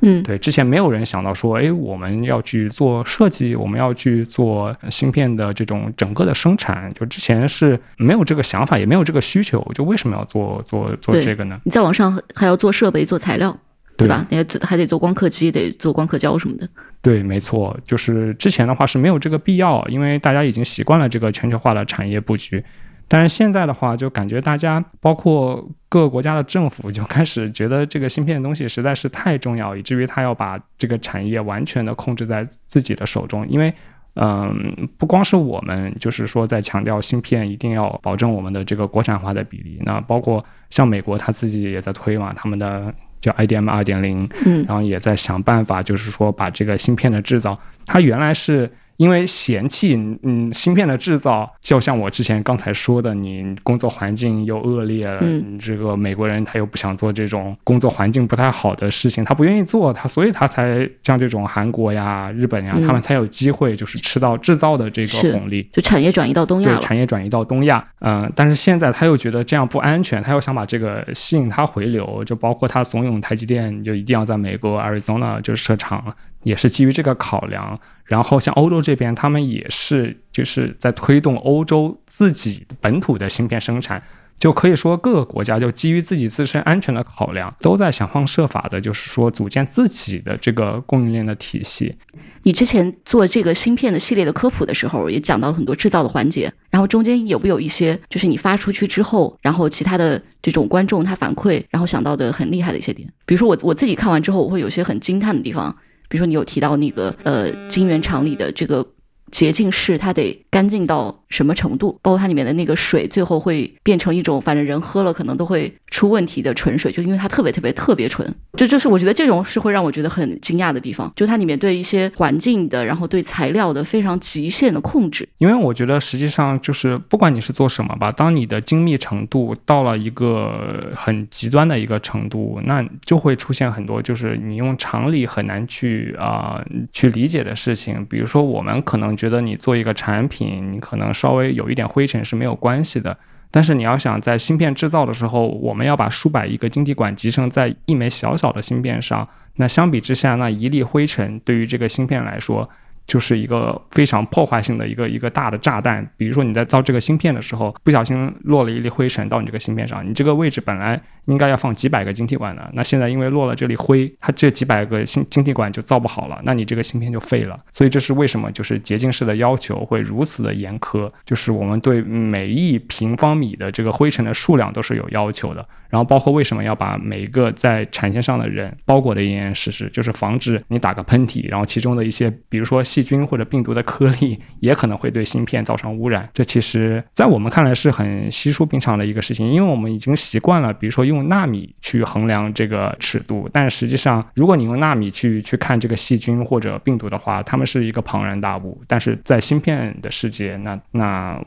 [0.00, 11.60] 嗯，对，之前没有人想到说，哎，我们要去做设计，我们要去做芯片的这种整个的生产，就之前是没有这个想法，也没有这个需求，就为什么要做做做这个呢？
[11.64, 13.50] 你再往上还要做设备、做材料，
[13.96, 14.26] 对对吧？
[14.28, 16.68] 你还还得做光刻机，得做光刻胶什么的。
[17.00, 22.62] 对，没错，就是之前的话是没有这个必要，因为大家已经习惯了这个全球化的产业布局。
[23.08, 33.46] 但是现在的话，就感觉大家包括各个国家的政府就开始觉得这个芯片的东西实在是太重要，以至于他要把这个产业完全的控制在自己的手中。
[33.48, 33.72] 因为，
[34.14, 39.78] 嗯，不光是我们，就是说在强调芯片一定要保证我们的这个国产化的比例。
[39.84, 65.68] 那包括像美国他自己也在推嘛，他们的叫 IDM 二点零，嗯然后也在想办法，就是说把这个芯片的制造，它原来是因为嫌弃嗯芯片的制造，就像我之前刚才说的，你工作环境又恶劣，嗯你这个美国人他又不想做这种工作环境不太好的事情，他不愿意做，他所以他才像这种韩国呀、日本呀，嗯他们才有机会就是吃到制造的这个红利。
[65.72, 66.78] 就产业转移到东亚对。
[66.80, 77.78] 产业转移到东亚，嗯、但是现在他又觉得这样不安全，他又想把这个吸引他回流，就包括他怂恿台积电就一定要在美国 Arizona 就是设厂，也是基于这个考量。
[78.04, 84.00] 然后像欧洲这边，他们也是就是在推动欧洲自己本土的芯片生产。
[84.38, 91.96] 就可以说，各个国家就基于自己自身安全的考量，都在想方设法的，就是说组建自己的这个供应链的体系。
[92.42, 103.08] 你之前做这个芯片的系列的科普的时候，也讲到了很多制造的环节，然后中间有没有一些就是你发出去之后，然后其他的这种观众他反馈，然后想到的很厉害的一些点？
[103.24, 105.74] 比如说我我自己看完之后，我会有些很惊叹的地方，
[106.08, 108.86] 比如说你有提到那个呃金源厂里的这个
[109.30, 111.98] 洁净室，它得干净到什么程度？
[112.02, 118.34] 包括它里面的那个水，最后会变成一种反正人喝了可能都会出问题的纯水，就因为它特别特别特别纯。
[118.56, 125.28] 这就是我觉得这种是会让我觉得很惊讶的地方，就它里面对一些环境的，然后对材料的非常极限的控制。
[125.38, 138.04] 因为我觉得实际上就是不管你是做什么吧，当你的精密程度到了一个很极端的一个程度，那就会出现很多就是你用常理很难去啊、去理解的事情。
[138.06, 143.16] 比如说，我们可能觉得你做一个产品，你可能稍微有一点灰尘是没有关系的。
[143.50, 152.68] 但是你要想在芯片制造的时候，我们要把数百亿个晶体管集成在一枚小小的芯片上，那相比之下，那一粒灰尘对于这个芯片来说，
[153.06, 156.06] 就是一个非常破坏性的一个一个大的炸弹。
[156.16, 167.58] 比如说你在造这个芯片的时候，不小心落了一粒灰尘到你这个芯片上，你这个位置本来应该要放几百个晶体管的，那现在因为落了这粒灰，它这几百个芯晶体管就造不好了，那你这个芯片就废了。
[167.72, 175.66] 所以这是为什么就是洁净室的要求会如此的严苛，就是我们对每一平方米的这个灰尘的数量都是有要求的。
[175.88, 186.26] 然后包括为什么要把每一个在产线上的人包裹得严严实实，就是防止你打个喷嚏，然后其中的一些比如说细菌或者病毒的颗粒也可能会对芯片造成污染。
[186.32, 198.80] 这其实在我们看来是很稀疏平常的一个事情，因为我们已经习惯了，比如说用纳米去衡量这个尺度，但实际上如果你用纳米去去看这个细菌或者病毒的话，它们是一个庞然大物。
[198.86, 201.38] 但是在芯片的世界，那那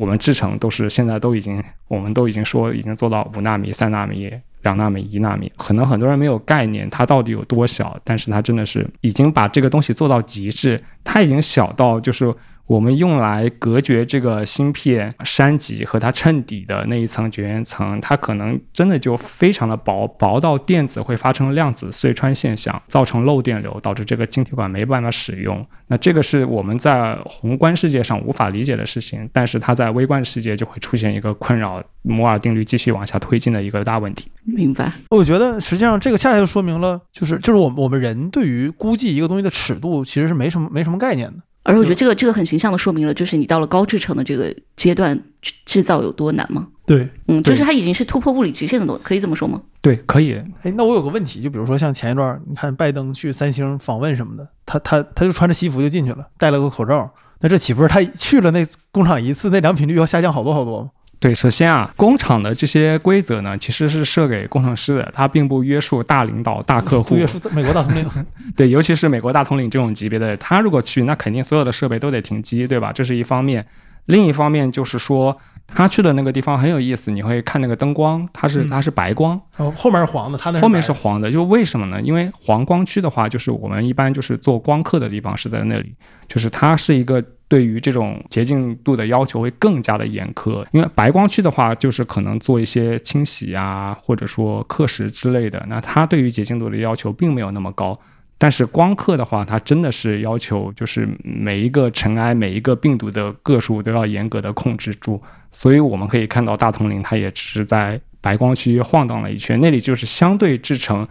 [0.00, 4.32] 我们制成都是现在都已经，我们都已经说已经做到五纳米、三纳米。
[4.64, 12.34] 两纳米、一纳米，可能很多人没有概念，它到底有多小，但是它真的是已经把这个东西做到极致，它已经小到就是
[12.66, 25.64] 我们用来隔绝这个芯片栅极和它衬底的那一层绝缘层，它可能真的就非常的薄，薄到电子会发生量子隧穿现象，造成漏电流，导致这个晶体管没办法使用。
[25.88, 34.30] 那这个是我们在宏观世界上无法理解的事情，但是它在微观世界就会出现一个困扰摩尔定律继续往下推进的一个大问题。
[34.44, 34.90] 明白？
[35.10, 41.34] 我觉得实际上这个恰恰就说明了，就是就是我们我们人对于估计一个东西的尺度其实是没什么没什么概念的。
[41.64, 45.18] 而我觉得这个这个很形象的说明了，就是你到了高制成的这个阶段，
[45.64, 46.68] 制造有多难吗？
[46.86, 49.60] 对，嗯，就是它已经是突破物理极限的东西，可以这么说吗？
[49.80, 50.34] 对，可以。
[50.62, 60.90] 哎，那我有个问题，就比如说像前一段，你看拜登去三星访问什么的，他他他就穿着西服就进去了，戴了个口罩，那这岂不是他去了那工厂一次，那良品率要下降好多好多吗？
[61.24, 67.16] 对，首先啊，工厂的这些规则呢，其实是设给工程师的，它并不约束大领导、大客户不。
[67.16, 68.06] 约束美国大统领，
[68.54, 72.92] 对，尤其是美国大统领这种级别的，他如果去，那肯定所有的设备都得停机，对吧？
[72.92, 73.64] 这是一方面。
[74.04, 75.34] 另一方面就是说，
[75.66, 79.40] 他去的那个地方很有意思，你会看那个灯光，它是嗯它是白光，
[79.74, 81.98] 后面是黄的，它那后面是黄的，就为什么呢？
[82.02, 85.94] 因为黄光区的话，就是我们一般就是做光刻的地方是在那里，
[86.28, 90.66] 就是它是一个对于这种洁净度的要求会更加的严苛。
[90.72, 97.96] 因为白光区的话，就是可能做一些清洗啊，或者说刻蚀之类的，那它对于洁净度的要求并没有那么高。
[98.38, 105.22] 但是光刻的话，它真的是要求就是每一个尘埃、每一个病毒的个数都要严格的控制住。
[105.52, 111.06] 所以我们可以看到大统领它也只是在白光区晃荡了一圈，那里就是相对制成。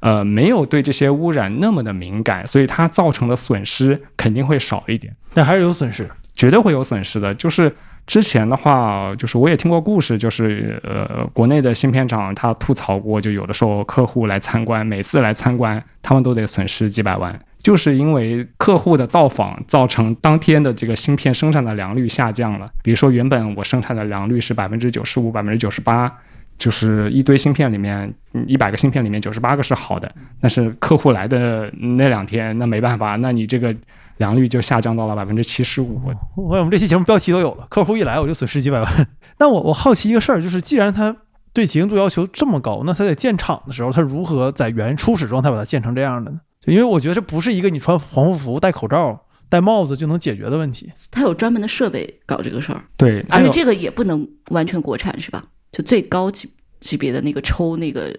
[0.00, 5.14] 呃，没有对这些污染那么的敏感，所以它造成的损失肯定会少一点。
[5.34, 7.34] 但还是有损失，绝对会有损失的。
[7.34, 7.74] 就是
[8.06, 22.70] 之前的话，就是我也听过故事，就是呃，国内的芯片厂他吐槽过，就有的时候客户来参观，每次来参观，他们都得损失几百万，就是因为客户的到访造成当天的这个芯片生产的良率下降了。
[22.82, 26.10] 比如说，原本我生产的良率是百分之九十五、百分之九十八。
[26.58, 28.12] 就是一堆芯片里面，
[28.46, 33.74] 一百个芯片里面九十八个是好的，但是客户来的那两天，那没办法，那你这个
[34.16, 36.00] 良率就下降到了百分之七十五。
[36.36, 39.08] 我我们这期节目标题都有了，客户一来我就损失几百万。
[39.38, 41.16] 那我我好奇一个事儿，就是既然他
[41.52, 46.40] 对洁净度要求这么高，那他在建厂的时候，他如何在原初始状态把它建成这样的呢？
[46.66, 50.92] 因为我觉得这不是一个你穿防护服、戴口罩、戴帽子就能解决的问题。
[51.10, 55.44] 他有专门的设备搞这个事儿，对，而且这个也不能完全国产，是吧？
[55.72, 56.48] 就最高级
[56.80, 58.10] 级别的那个抽那个，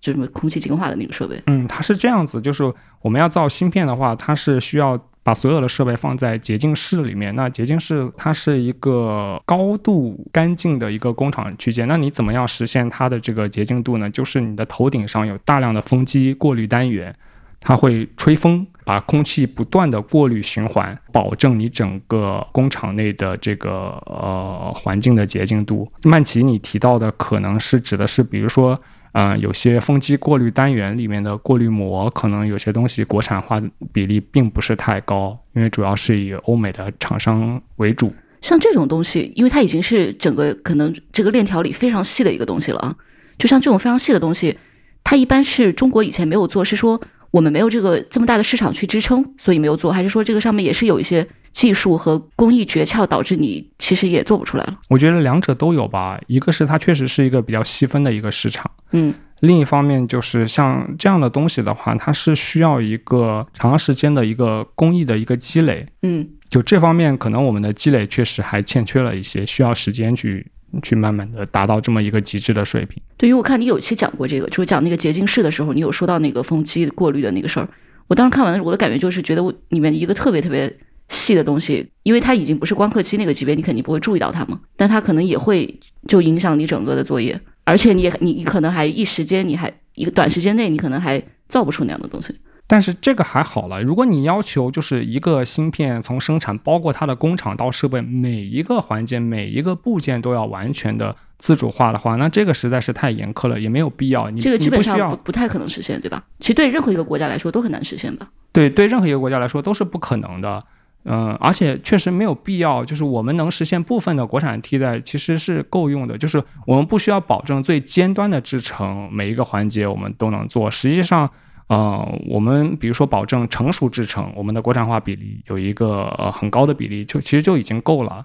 [0.00, 1.40] 就什么空气净化的那个设备。
[1.46, 2.72] 嗯，它是这样子，就是
[3.02, 7.34] 我们要造芯片的话，它是需要把所有的设备放在洁净室里面。
[7.36, 11.86] 那洁净室它是一个高度干净的一个工厂区间。
[11.86, 14.08] 那你怎么样实现它的这个洁净度呢？
[14.08, 17.14] 就是你的头顶上有大量的风机过滤单元，
[17.60, 18.66] 它会吹风。
[18.84, 23.70] 把空气不断的过滤循环，保证你整个工厂内的这个
[24.06, 25.86] 呃环境的洁净度。
[26.04, 28.80] 曼奇，你提到的可能是指的是，比如说，
[29.12, 38.10] 嗯，有些风机过滤单元里面的过滤膜，可能有些东西国产化比例并不是太高，因为主要是以欧美的厂商为主。
[38.40, 42.96] 像这种东西，因为它已经是整个可能这个链条里非常细的一个东西了啊。
[43.36, 44.56] 就像这种非常细的东西，
[45.04, 46.98] 它一般是中国以前没有做，是说。
[47.30, 54.78] 我们没有这个这么大的市场去支撑，所以没有做，还是说这个上面也是有一些技术和工艺诀窍，导致你其实也做不出来了？
[54.88, 56.18] 我觉得两者都有吧。
[56.26, 59.12] 一个是它确实是一个比较细分的一个市场，嗯。
[59.40, 66.28] 另一方面就是像这样的东西的话，它是需要一个长时间的一个工艺的一个积累，嗯。
[66.48, 70.50] 就这方面，可能我们的积累确实还欠缺了一些，需要时间去。
[70.82, 73.02] 去慢慢的达到这么一个极致的水平。
[73.16, 77.68] 对于我看你有期讲过这个，就是讲那个洁净室的时候，你有说到那个风机过滤的那个事儿。
[78.06, 80.72] 我当时看完的时候，我的感觉就是觉得我里面一个特别特别
[81.08, 84.60] 细的东西，因为它已经不是光刻机那个级别，你肯定不会注意到它嘛。
[84.76, 92.34] 但它可能也会就影响你整个的作业，而且你也你你可能还一时间你还一个短时间内你可能还造不出那样的东西。
[92.70, 104.28] 但是这个还好了，如果你要求就是一个芯片从生产，包括它的工厂到设备每一个环节、每一个部件都要完全的自主化的话，那这个实在是太严苛了，也没有必要。
[104.28, 106.22] 你这个基本上不不太可能实现，对吧？
[106.40, 108.28] 其实对任何一个国家来说都很难实现吧？
[108.52, 110.62] 对，对任何一个国家来说都是不可能的。
[111.04, 116.18] 嗯，而且确实没有必要，就是我们能实现部分的国产替代，其实是够用的。
[116.18, 121.30] 就是我们不需要保证最尖端的制程每一个环节我们都能做，实际上。
[121.68, 128.24] 呃，我们比如说保证成熟制成，我们的国产化比例有一个呃很高的比例，就其实就已经够了。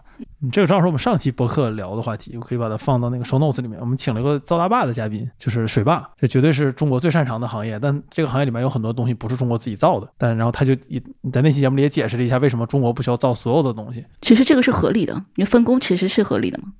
[0.51, 3.77] 这个正好是我们上期博客聊的话题，我可以把它放到那个 show notes 里面。
[3.79, 7.77] 我们请了个造大坝的嘉宾，就是水坝，这绝对是中国最擅长的行业。
[7.79, 10.09] 但这个行业里面有很多东西不是中国自己造的。
[10.17, 14.05] 但然后他就一在那期节目里也解释了一下，为什么中国不需要造所有的东西。
[14.21, 16.71] 其实这个是合理的，因为分工其实是合理的嘛。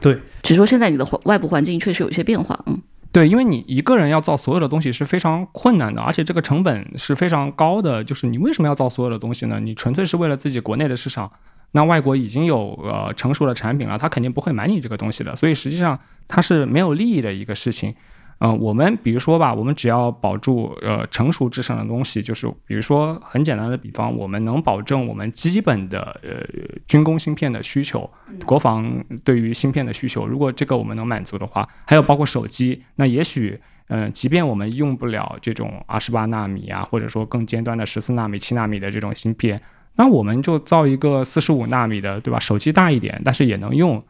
[0.00, 2.80] 对，只是说现在你的环外部环境确实有一些变化，嗯。
[3.12, 8.04] 对，因为你一个人要造所有的东西是非常困难的，而且这个成本是非常高的。
[8.04, 9.58] 就是你为什么要造所有的东西呢？
[9.58, 11.30] 你纯粹是为了自己国内的市场，
[11.72, 15.34] 那外国已经有呃成熟的产品了，他肯定不会买你这个东西的。
[15.34, 15.98] 所以实际上
[16.28, 17.94] 它是没有利益的一个事情。
[18.42, 26.42] 嗯，我们比如说吧，我们只要保住呃成熟制胜的东西，就是比如说很简单的比方，我们能保证我们基本的呃
[26.86, 28.08] 军工芯片的需求，
[28.46, 39.60] 国防对于芯片的需求，如果这个我们能满足的话，还有包括手机，那也许嗯，即便我们用不了这种二十八纳米啊，或者说更尖端的十四纳米、七纳米的这种芯片，
[39.96, 42.40] 那我们就造一个四十五纳米的，对吧？
[42.40, 44.02] 手机大一点，但是也能用，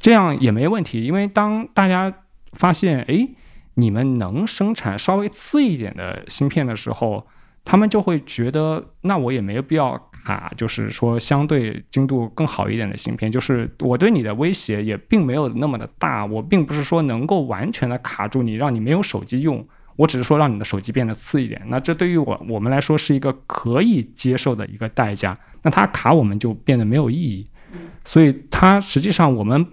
[0.00, 2.12] 这样也没问题，因为当大家
[2.54, 3.28] 发现哎。
[3.78, 7.24] 你们能生产稍微次一点的芯片的时候，
[7.64, 13.30] 他们就会觉得，那我也没有必要卡，就是说相对精度更好一点的芯片。
[13.30, 19.64] 就是我对你的威胁也并没有那么的大，我并不是说能够完全的卡住你，让你没有手机用。
[19.94, 21.62] 我只是说让你的手机变得次一点。
[21.68, 25.38] 那这对于我我们来说是一个可以接受的一个代价。
[25.62, 27.46] 那它卡我们就变得没有意义。
[28.04, 29.64] 所以它实际上我们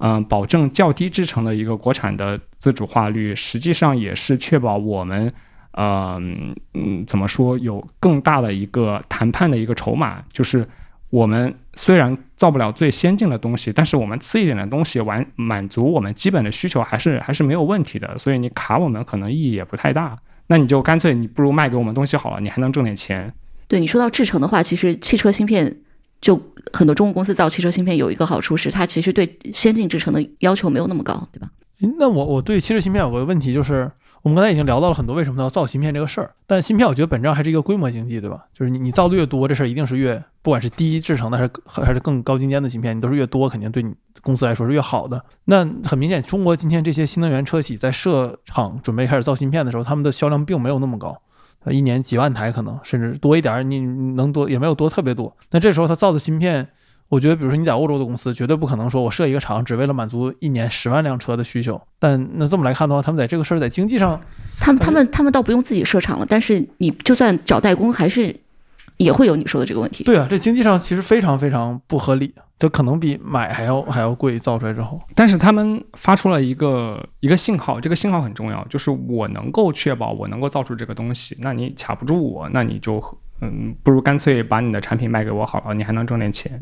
[0.00, 5.32] 嗯保证较低制成的一个国产的自主化率，实际上也是确保我们。
[5.72, 6.20] 呃
[6.74, 7.56] 嗯，怎么说？
[7.56, 10.66] 有更大的一个谈判的一个筹码，就是
[11.10, 18.18] 我们虽然造不了最先进的东西，但是我们次一点的东西完满足我们基本的需求，还是还是没有问题的。
[18.18, 20.18] 所以你卡我们可能意义也不太大。
[20.48, 23.32] 那你就干脆你不如卖给我们东西好了，你还能挣点钱。
[23.68, 25.76] 对你说到制成的话，其实汽车芯片
[26.20, 26.40] 就
[26.72, 31.50] 很多中国公司造汽车芯片有一个好处是，它其实对先进制成的要求没有那么高，对吧？
[31.98, 33.90] 那我我对汽车芯片有个问题就是。
[34.22, 38.44] 我们刚才已经聊到了很多为什么要造芯片这个事儿，但芯片我觉得本质上还是一个规模经济，对吧？
[38.52, 45.24] 就是你你造的越多，这事儿一定是越不管是低制成的还是还是更高精尖的芯片，你都是越多，肯定对你公司来说是越好的。
[45.46, 51.18] 那很明显，中国今天这些新能源车企在设厂准备开始造芯片的时候，他们的销量并没有那么高，
[51.66, 53.80] 一年几万台可能甚至多一点，你
[54.14, 55.36] 能多也没有多特别多。
[55.50, 56.68] 那这时候他造的芯片。
[57.10, 61.82] 我觉得，比如说你在欧洲的公司，绝对不可能说我设一个厂只为了满足一年十万辆车的需求。
[61.98, 64.20] 但那这么来看的话，他们在这个事儿在经济上，
[64.60, 68.32] 他们他们他们倒不用自己设厂了，但是你就算找代工，还是
[69.04, 70.04] 也会有你说的这个问题。
[70.04, 74.38] 对啊，这经济上其实非常非常不合理，就可能比买还要还要贵。
[74.38, 83.02] 造出来之后，但是他们发出了一个一个信号，这个信号很重要，就是我能够确保我能够造出这个东西，那你卡不住我，那你就
[83.42, 86.60] 嗯，不如干脆把你的产品卖给我好了，你还能挣点钱。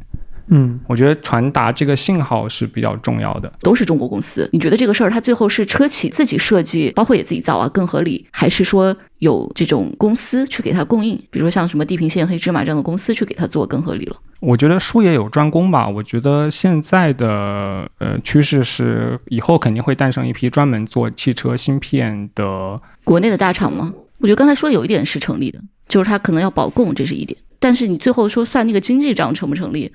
[0.50, 3.52] 嗯，我觉得传达这个信号是比较重要的。
[3.60, 11.16] 都是中国公司，你觉得这个事儿它最后是车企自己设计，包括也自己造啊，更合理，还是说有这种公司去给它供应？
[11.30, 14.16] 比如说像什么地平线、黑芝麻这样的公司去给它做更合理了？
[14.40, 15.88] 我觉得术业有专攻吧。
[15.88, 23.92] 我觉得现在的呃趋势是，以后肯定会诞生一批专门做汽车芯片的国内的大厂吗？
[24.18, 27.38] 我觉得刚才说有一点是成立的，就是它可能要保供，这是一点。
[27.60, 29.92] 但是你最后说算那个经济账成不成立？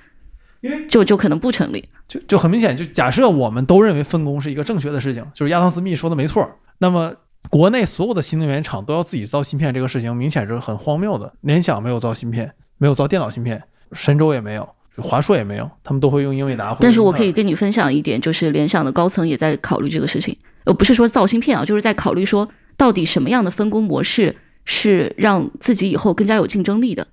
[0.88, 6.48] 就就可能不成立，就就很明显，就假设我们都认为分工是一个正确的事情，就是亚当斯密说的没错。
[6.78, 7.14] 那么
[7.50, 11.32] 国内所有的新能源厂都要自己造芯片，这个事情明显是很荒谬的。
[11.42, 13.62] 联想没有造芯片，没有造电脑芯片，
[13.92, 16.76] 神州也没有，华硕也没有，他们都会用英伟达。
[16.80, 24.34] 但是我可以跟你分享一点，就是联想的高层也在考虑这个事情，呃，不是说造芯片啊，就是在考虑说到底什么样的分工模式
[24.64, 27.06] 是让自己以后更加有竞争力的。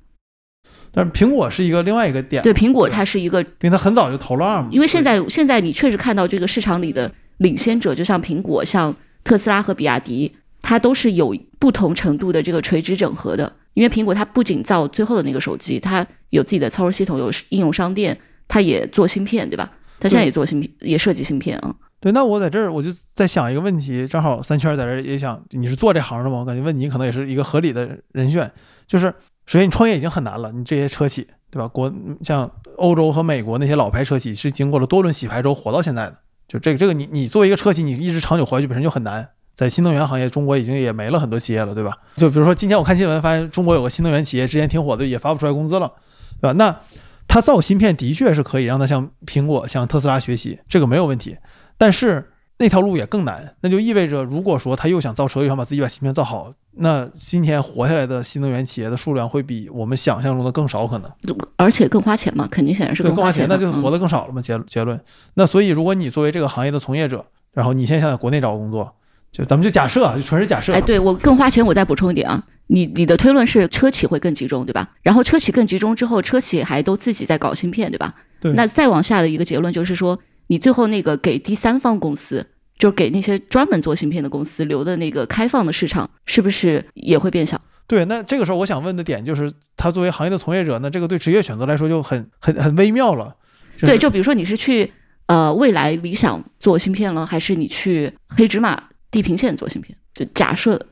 [0.94, 4.70] 但是苹果是一个另外一个点，对苹果它是一个，因为它很早就投了 ARM。
[4.70, 10.32] 因为现在现在你确实看到这个市场里的领先者，就像苹果、像特斯拉和比亚迪，
[10.62, 13.52] 它都是有不同程度的这个垂直整合的。
[13.74, 18.18] 因为苹果它不仅造最后的那个手机，它有自己的操作系统，有应用商店，
[18.50, 19.72] 它也做芯片，对吧？
[19.98, 21.74] 它现在也做芯片，也设计芯片啊。
[22.02, 26.40] 对，那我在这儿我就在想一个问题，正好三圈在这儿也想，你是做这行的吗？
[26.40, 28.52] 我感觉问你可能也是一个合理的人选，
[28.86, 29.14] 就是
[29.46, 31.28] 首先你创业已经很难了，你这些车企。
[31.54, 31.68] 对吧？
[31.68, 31.92] 国
[32.24, 36.16] 像欧洲和美国那些老牌车企是经过了多轮洗牌之后活到现在的。
[36.48, 39.28] 就这个这个，你你作为一个车企，你一直长久活下去本身就很难。
[39.54, 41.92] 在新能源行业，中国已经也没了很多企业了，对吧？
[42.16, 45.92] 就比如说今天我看新闻发现，中国有个新能源企业之前挺火的，也发不出来工资了，
[46.40, 46.54] 对吧？
[46.54, 46.80] 那
[47.28, 51.36] 他造芯片的确是可以让他向苹果、向特斯拉学习，这个没有问题。
[51.78, 52.30] 但是。
[52.58, 61.12] 那条路也更难，那就意味着，如果说他又想造车，又想把自己把芯片造好，那今天活下来的新能源企业的数量会比我们想象中的更少，可能，
[61.58, 64.42] 而且更花钱嘛，肯定显然是更花钱，那就活得更少了嘛。
[64.42, 65.00] 结结论，
[65.34, 68.96] 那所以如果你作为这个行业的从业者，然后你现在想在国内找工作，
[69.32, 70.72] 就咱们就假设，就纯是假设。
[70.72, 74.90] 哎，对我更花钱，我再补充一点啊，你你的推论是车企会更集中，对吧？
[75.02, 78.16] 然后车企更集中之后，车企还都自己在搞芯片，对吧？
[78.40, 78.54] 对。
[78.54, 80.18] 那再往下的一个结论就是说，
[80.48, 82.48] 你最后那个给第三方公司。
[82.82, 87.62] 就给那些专门做芯片的公司留的那个开放的市场，是不是也会变小？
[87.86, 93.36] 对，那这个时候我想问的点就是，他作为行业的从业者，那这个对职业选择来说就很很很微妙了。
[93.82, 94.92] 对，就比如说你是去
[95.28, 99.96] 呃未来理想做芯片了，还是你去黑芝麻地平线做芯片？
[100.16, 100.88] 就假设，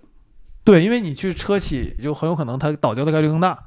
[0.64, 3.58] 对，因为你去车企就很有可能它倒掉的概率更大，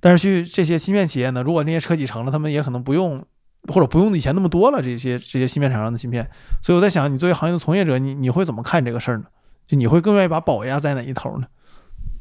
[0.00, 3.24] 但是去这些芯片企业呢，如果那些车企成了，他们也可能不用。
[3.68, 6.28] 或者不用以前那么多了，这些这些芯片厂商的芯片，
[6.62, 9.24] 所以我在想，你作为行业的从业者，你你会怎么看这个事儿呢？
[9.66, 11.46] 就你会更愿意把宝压在哪一头呢？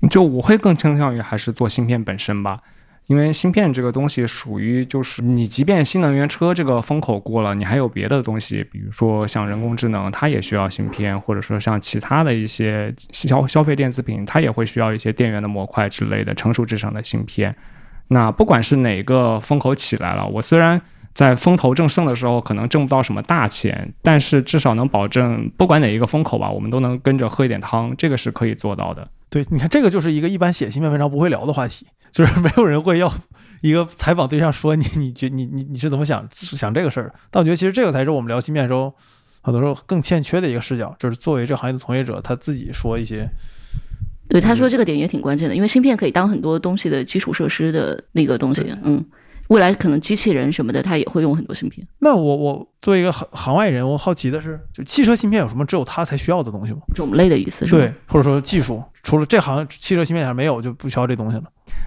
[0.09, 2.59] 就我会更倾向于还是做芯片本身吧，
[3.07, 17.55] 因为芯片这个东西属于就是你即便新能源车这个风口过了，你还有别的东西，比如说像人工智能，它也需要芯片，或者说像其他的一些消消费电子品，它也会需要一些电源的模块之类的成熟制成的芯片。
[18.09, 20.79] 那不管是哪个风口起来了，我虽然。
[21.19, 29.05] 在风头正盛的时候，可能挣不到什么大钱，但是至少能保证，不管哪一个风口吧，我们都能跟着喝一点汤，这个是可以做到的。
[29.29, 33.13] 对，你看这个就是一个一般写芯片文章不会聊的话题，就是没有人会要
[33.59, 37.13] 一个采访对象说你，你觉你你你是怎么想想这个事儿？
[37.29, 38.95] 但我觉得其实这个才是我们聊芯片时候
[39.41, 43.29] 很多时候更欠缺的一个视角，就是作为这个行业的从业者，他自己说一些。
[44.29, 49.03] 对，他说这个点也挺关键的，因为芯片可以当很多东西的基础设施的那个东西，嗯，
[49.49, 51.85] 未来可能机器人什么的，它也会用很多芯片。
[51.99, 56.79] 那我我作为一个行行外人，我好奇的是，就汽车芯片有什么只有它才需要的东西吗？
[56.93, 57.77] 种类的意思是吧？
[57.77, 61.43] 对，或者说技术，除了这行汽车芯片上没有，就不需要这东西了。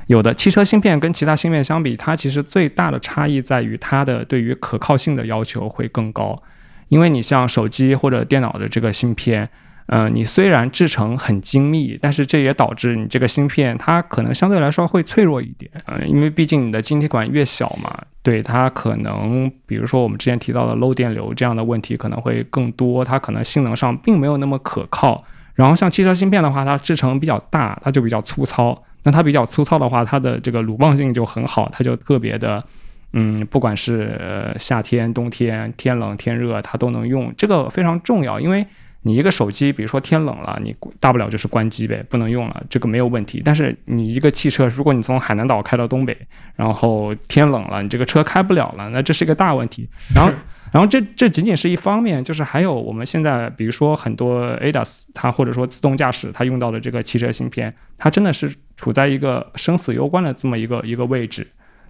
[0.08, 6.42] 有的汽车芯片跟其他芯片相比，它其实最大的差异在于它的对于可靠性的要求会更高，
[6.88, 9.48] 因为你像手机或者电脑的这个芯片。
[9.94, 15.70] 嗯，你虽然制成很精密，但是这也导致你这个芯片它可能相对来说会脆弱一点。
[15.84, 25.22] 嗯，因为毕竟你的晶体管越小嘛，对它可能，比如说我们之前提到的漏电流这样的问题可能会更多，它可能性能上并没有那么可靠。
[25.54, 28.82] 然后像汽车芯片的话，它制成比较大，它就比较粗糙。
[29.02, 32.64] 那它比较粗糙的话，它的这个鲁棒性就很好，它就特别的，
[33.12, 37.30] 嗯，不管是夏天、冬天、天冷天热，它都能用。
[37.36, 38.66] 这个非常重要，因为。
[39.04, 43.42] 你一个手机，比如说天冷了，你大不了就是关机呗，不能用了，这个没有问题。
[43.44, 46.16] 但是你一个汽车，如果你从海南岛开到东北，
[46.54, 49.88] 然后天冷了，你这个车开不了了，那这是一个大问题。
[50.14, 50.32] 然后，
[50.72, 61.44] 然后这这仅仅是一方面，就是还有我们现在，比如说很多 ADAS，它或者说自动驾驶，它用到的这个汽车芯片，它真的是处在一个生死攸关的这么一个一个位置，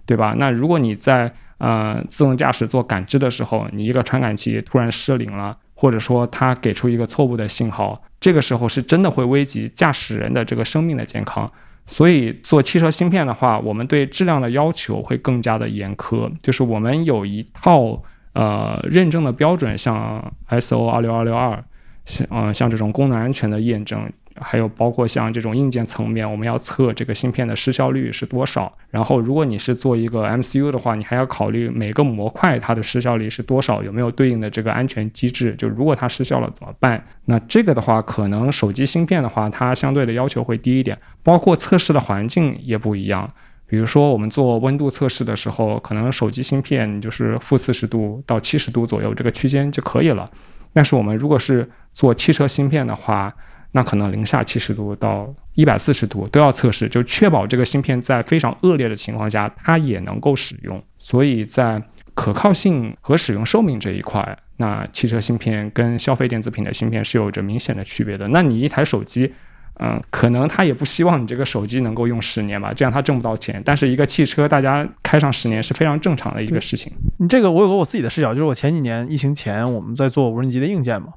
[0.07, 0.33] 对吧？
[0.39, 5.55] 那如果你在呃自动驾驶做感知的时候，你一个传感器突然失灵了。
[5.83, 11.51] 或者说它给出一个错误的信号，这个时候是真的会危及驾驶人的这个生命的健康。
[11.85, 21.61] 所以做汽车芯片的话，我们对质量的要求会更加的严苛，就是我们有一套呃认证的标准，像 S O 二六二六二，
[22.05, 24.09] 像嗯像这种功能安全的验证。
[24.39, 28.71] 还有包括像这种硬件层面，我们要测这个芯片的失效率是多少。
[28.89, 35.55] 然后，如果你是做一个 MCU 的话，你还要考虑每个模块它的失效率是多少，有没有对应的这个安全机制。
[35.55, 37.03] 就如果它失效了怎么办？
[37.25, 43.31] 那这个的话，可能手机芯片的话，它相对的要求会低一点，包括测试的环境也不一样。
[43.65, 50.29] 比如说我们做温度测试的时候，可能手机芯片就是负四十度到七十度左右这个区间就可以了。
[50.73, 53.33] 但是我们如果是做汽车芯片的话，
[53.75, 60.81] 那可能零下七十度到一百四十度都要测试，就确保这个芯片在非常恶劣的情况下，它也能够使用。
[60.95, 61.81] 所以在
[62.13, 68.27] 可靠性和使用寿命这一块，那汽车芯片跟消费电子品的芯片是有着明显的区别的。
[68.27, 69.33] 那你一台手机，
[69.79, 73.59] 嗯，可能他也不希望你这个手机能够用十年吧，这样他挣不到钱。
[73.65, 76.93] 但是一个汽车，大家开上十年是非常正常的一个事情。
[77.17, 81.07] 你这个我有个我自己的视角，就是我前几年疫情前我们在做无人机的硬件嘛，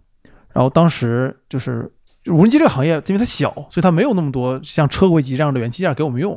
[0.54, 1.92] 然后当时就是。
[2.26, 6.32] 无人机这个行业，因为它小，所以它没有那么多像车规级这样的元器件给我们用，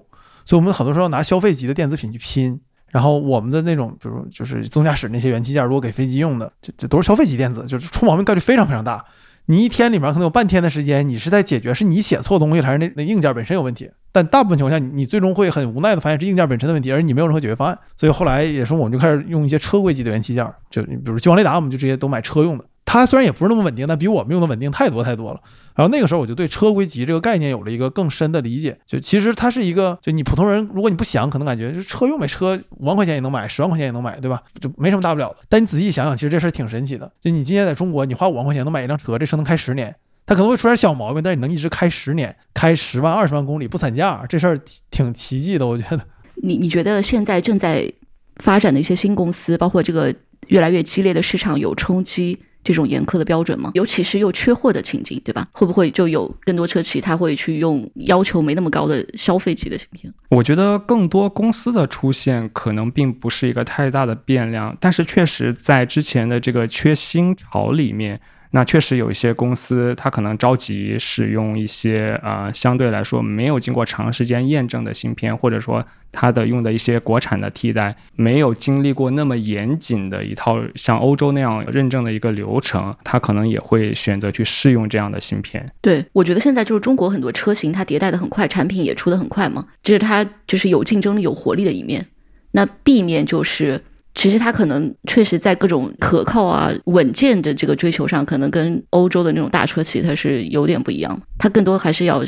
[0.46, 2.60] 所以我们很多时候拿消费级的电子品去拼。
[2.92, 9.06] 然后我们的那种，比如就是自动驾驶那些元器件，如果给飞机用的，这这都是消费级电子，就是出毛病概率非常非常大。
[9.46, 13.90] 你一天里面可能有半天的时间，你是在解决是你写错东西，还是那那硬件本身有问题？
[14.12, 17.78] 但大部分情况下，你最终会很无奈的发现是硬件本身的问题，而你没有任何解决方案。
[17.96, 22.66] 所以后来也是我们就开始用一些车规级的元器件，就比如激光雷达，我们就直接都买车用的。
[22.92, 25.40] 它虽然也不是那么稳定，但比我们用的稳定太多太多了。
[25.76, 28.76] 然后那个时候我就对车规级这个概念有了一个更深的理解。
[28.84, 34.42] 就其实它是一个，就你普通人如果你不想，可能感觉就车用没车五万块钱也能买，十万块钱也能买，对吧？
[34.60, 35.36] 就没什么大不了的。
[35.48, 37.12] 但你仔细想想，其实这事儿挺神奇的。
[37.22, 44.60] 就你今天在中国，你花五万块钱能买一辆车，这车能开十年，它可能会出点小毛病，但你能一直开十年，开十万、二十万公里不散架，这事儿
[44.90, 46.02] 挺奇迹的，我觉得。
[46.42, 47.94] 你你觉得现在正在
[48.38, 50.12] 发展的一些新公司，包括这个
[50.48, 52.40] 越来越激烈的市场有冲击？
[52.64, 53.72] 这种严苛的标准吗？
[53.74, 55.48] 尤其是又缺货的情景，对吧？
[55.52, 60.14] 会不会就有更多车企他会去用要求没那么高的消费级的芯片？
[60.30, 68.20] 我觉得更多公司的出现可能并不是一个太大的变量，但是确实在之前的这个缺芯潮里面。
[68.52, 85.72] 那确实有一些公司，它可能着急使用一些呃相对来说没有经过长时间验证的芯片，或者说它的用的一些国产的替代，没有经历过那么严谨的一套像欧洲那样认证的一个流程，它可能也会选择去试用这样的芯片。
[85.80, 92.08] 对，我觉得现在就是中国很多车型它迭代的很快，产品也出的很快嘛，这是它就是有竞争力、有活力的一面。
[92.52, 93.84] 那 B 面就是。
[94.20, 101.26] 其实它可能确实在各种可靠啊、稳健的这个追求上，可能跟欧洲的那种大车企它是有点不一样的。
[101.38, 102.22] 它更多还是要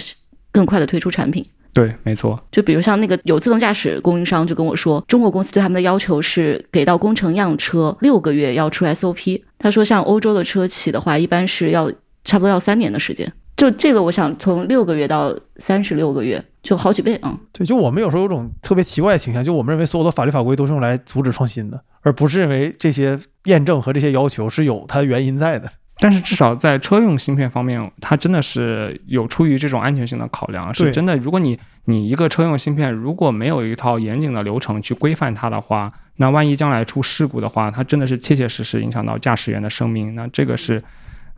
[0.53, 1.45] 更快的推出产品。
[1.73, 2.41] 对，没错。
[2.49, 9.41] 就比如像那个有自动驾驶供应商就跟我说，中国公司对他们的要求是给到工程样车六个月要出 SOP。
[9.59, 11.91] 他说像欧洲的车企的话，一般是要
[12.23, 13.29] 差不多要三年的时间。
[13.61, 17.37] 就这个，我想从六个月到三十六个月，就好几倍啊。
[17.53, 25.71] 对，就我们有时候有种特别奇怪的倾向，就我们认为所有的法律法规都是用来阻止创新的，而不是认为这些验证和这些要求是有它原因在的。
[25.99, 31.15] 但是至少在车用芯片方面，它真的是有出于这种安全性的考量，是真的。
[31.17, 40.15] 如果你你一个车用芯片如果没有一套严谨的流程去规范它的话，那万一将来出事故的话，它真的是切切实实影响到驾驶员的生命。
[40.15, 40.83] 那这个是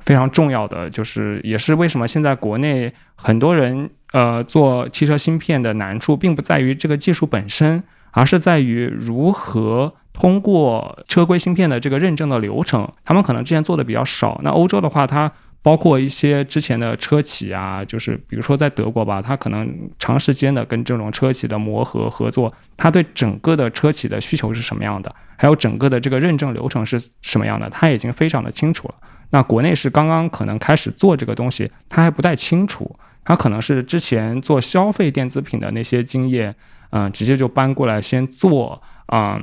[0.03, 9.95] 非常重要的，就是也是为什么现在国内很多人呃做汽车芯片的难处，并不在于这个技术本身，而是在于如何。
[10.13, 14.39] 通过车规芯片的这个认证的流程，他们可能之前做的比较少。
[14.43, 15.31] 那欧洲的话，它
[15.63, 28.95] 包括一些之前的车企啊，就是比如说在德国吧，它可能长时间的跟这种车企的磨合合作，它对整个的车企的需求是什么样的，还有整个的这个认证流程是什么样的，它已经非常的清楚了。
[29.29, 36.53] 那国内是刚刚可能开始做这个东西，它还不太清楚，它可能是之前做消费电子品的那些经验，
[36.91, 38.81] 嗯，直接就搬过来先做。
[39.07, 39.39] 嗯，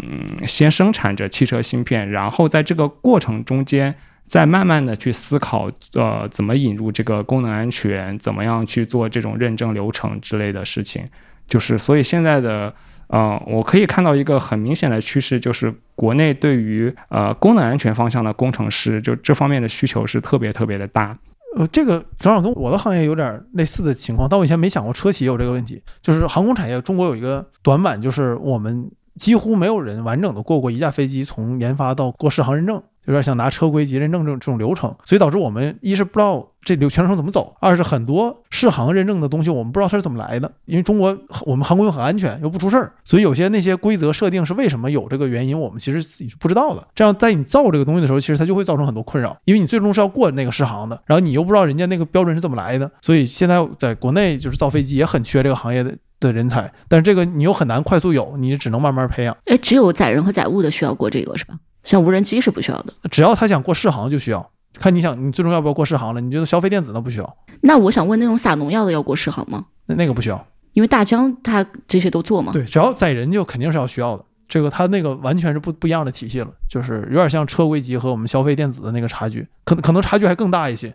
[0.46, 3.94] 先生产着汽车芯片，然后在这个过程中间，
[4.30, 11.02] 再慢慢的去思考，呃，怎么引入这个功能安全，怎么样去做这种认证流程之类的事情。
[11.48, 12.72] 就是，所以现在的，
[13.08, 21.18] 呃，我可以看到一个很明显的趋势，就是国内对于呃功能安全方向的工程师，就这方面的需求是特别特别的大。
[21.56, 25.82] 呃，这个正好跟我的行业有点类似的情况，但我以前没想过车企也有这个问题。
[26.00, 28.88] 就是航空产业，中国有一个短板，就是我们。
[29.18, 40.50] 几乎没有人完整的过过一架飞机从研发到过适航认证，有点像拿车规级认证这种这种流程，所以导致我们一是不知道这流全程怎么走，二是很多适航认证的东西我们不知道它是怎么来的。
[40.66, 46.86] 因为中国我们航空又很安全又不出事儿，所以有些那些规则设定是为什么有这个原因，我们其实自己是不知道的。
[46.94, 55.96] 这样在你造这个东西的时候，其实它就会造成很多困扰，因为你最终是要过那个适航的，然后你又不知道人家那个标准是怎么来的，所以现在在国内就是造飞机也很缺这个行业的。
[56.20, 59.34] 的人才，但是这个你又很难快速有，你只能慢慢培养。
[59.46, 61.54] 哎，只有载人和载物的需要过这个是吧？
[61.82, 62.92] 像无人机是不需要的。
[63.10, 66.20] 只要他想过试航就需要，看你想你最终要不要过试航了。
[66.20, 67.36] 你觉得消费电子那不需要？
[67.62, 69.66] 那我想问，那种撒农药的要过试航吗？
[69.86, 72.52] 那那个不需要，因为大疆它这些都做嘛。
[72.52, 74.24] 对，只要载人就肯定是要需要的。
[74.48, 80.92] 这个它那个完全是不不一样的体系了，就是有点像车规级和我们消费电子的那个差距，可能可能差距还更大一些，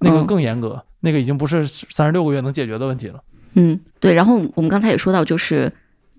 [0.00, 3.18] 那个更严格，那个已经不是三十六个月能解决的问题了。
[3.54, 5.72] 嗯，对，然后我们刚才也说到，就是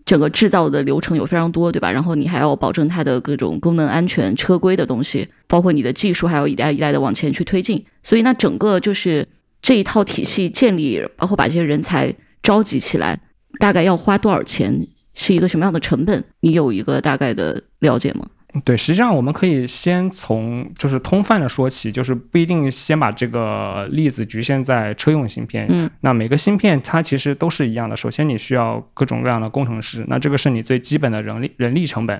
[0.09, 1.91] 整个制造的流程有非常多，对吧？
[1.91, 7.85] 然后你还要保证它的各种功能安全、车规的东西，包括你的技术还要一代一代的往前去推进。
[8.01, 9.27] 所以那整个就是
[9.61, 13.21] 这一套体系建立，包括把这些人才召集起来，
[13.59, 14.87] 大概要花多少钱？
[15.13, 16.23] 是一个什么样的成本？
[16.39, 18.25] 你有一个大概的了解吗？
[18.65, 25.67] 对，实际上我们可以先从就是通泛的说起，就是不一定先把这个例子局限在车用芯片。
[25.69, 27.95] 嗯，那每个芯片它其实都是一样的。
[27.95, 32.19] 首先你需要各种各样的工程师，那这个是你最基本的人力人力成本。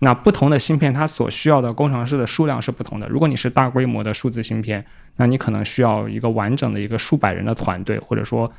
[0.00, 3.08] 那不同的芯片它所需要的工程师的数量是不同的。
[3.08, 4.84] 如果你是大规模的数字芯片，
[5.16, 8.50] 那你可能需要一个完整的一个数百人的团队，或者说。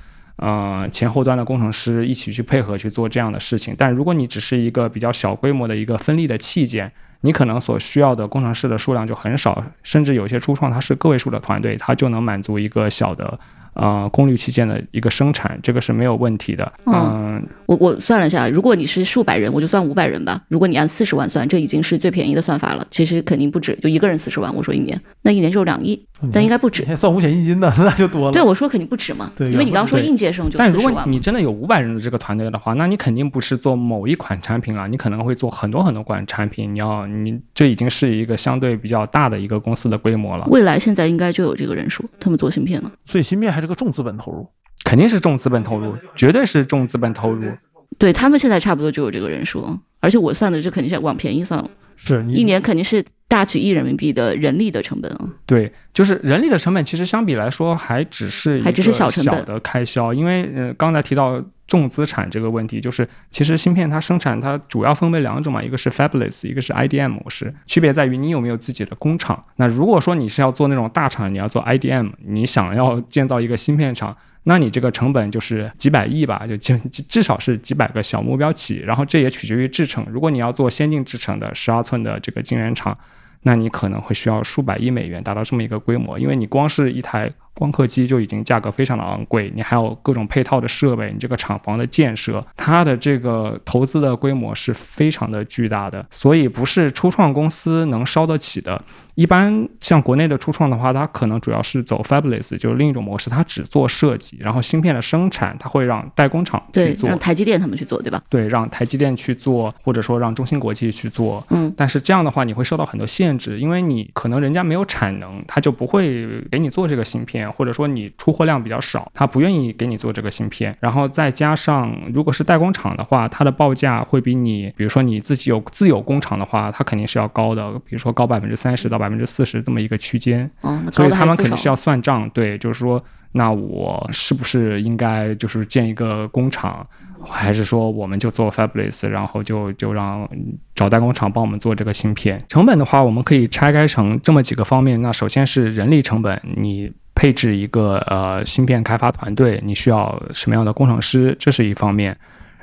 [0.42, 3.76] 呃，前后端的工程师一起去配合去做这样的事情。
[3.78, 13.38] 但如果你只是一个比较小规模的一个分立的器件，你可能所需要的工程师的数量就很少，甚至有些初创它是个位数的团队，它就能满足一个小的。
[13.74, 16.72] 呃，功率器件的一个生产，这个是没有问题的。
[16.86, 20.42] 嗯，我我算了一下，如果你是数百人，我就算五百人吧。
[20.50, 22.86] 如果你按四十万算，这已经是最便宜的算法了。
[22.92, 24.54] 其实肯定不止，就一个人四十万。
[24.54, 26.02] 我说一年，那一年就是两亿，
[26.34, 26.84] 但应该不止。
[26.96, 28.32] 算五险一金的那就多了。
[28.32, 29.32] 对，我说肯定不止嘛。
[29.36, 36.74] 对，因为你刚刚说应届生就但如果你真的有五百人的这个团队的话，那你肯定不是做某一款产品了，你可能会做很多很多款产品。
[36.74, 40.46] 你要你这已经是一个相对比较大的一个公司的规模了。
[40.50, 42.92] 未来现在应该就有这个人数，他们做芯片了。
[43.06, 44.48] 所以芯片还是个重资本投入。
[44.86, 47.52] 肯定是重资本投入，绝对是重资本投入。
[47.98, 55.30] 对他们现在差不多就有这个人数，而且我算的这肯定是往便宜算了，是一年肯定是大几亿人民币的人力的成本啊。
[55.46, 61.42] 对，就是人力的成本，其实相比来说还只是还只是小小的开销，因为呃刚才提到。
[61.70, 67.54] 重资产这个问题，就是其实芯片它生产它主要分为两种嘛，一个是 fabless，一个是 IDM 模式。
[67.68, 69.46] 区别在于你有没有自己的工厂。
[69.58, 78.82] 那如果说你是要做那种大厂，你要做 IDM，你想要建造一个芯片厂，那你这个成本就是几百亿吧，就至至少是几百个小目标起。
[78.84, 80.04] 然后这也取决于制程。
[80.10, 82.98] 如果你要做先进制程的十二寸的这个晶圆厂，
[83.44, 87.32] 那你可能会需要数百亿美元达到这么一个规模，因为你光是一台。
[87.56, 98.82] 光刻机就已经价格非常的昂贵，你还有各种配套的设备，你这个厂房的建设，它的这个投资的规模是非常的巨大的，所以不是初创公司能烧得起的。
[99.20, 108.24] 一般像国内的初创的话，它可能主要是走 fabless，就是另一种模式，它只做设计，然后芯片的生产，它会让代工厂去对，做让，台积电他们去做，对吧？
[108.30, 111.46] 对，让台积电去做，或者说让中芯国际去做。
[111.50, 120.74] 嗯，但是这样的话，你会受到很多限制，因为你可能人家没有产能，他就不会给你做这个芯片，或者说你出货量比较少，他不愿意给你做这个芯片。
[120.80, 130.50] 然后再加上，如果是代工厂的话，它的报价会比你，比如说你自己有自有工厂的话，它肯定是要高的，比如说高百分之三十到百分之四十这么一个区间。
[130.62, 133.04] 哦，所以他们肯定是要算账，对，就是说，
[133.34, 136.86] 那我是不是应该就是建一个工厂，
[137.24, 140.30] 还是说我们就做 fabless，然后就就让
[140.76, 142.44] 找代工厂帮我们做这个芯片？
[142.48, 145.02] 成本的话，我们可以拆开成这么几个方面。
[145.02, 152.16] 那首先是人力成本，你配置一个呃芯片开发团队，你需要什么样的工程师，这是一方面。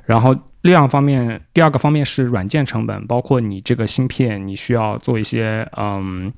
[0.06, 0.34] 然后
[0.66, 6.32] 另一方面，第二个方面是软件成本，包括你这个芯片，你需要做一些嗯。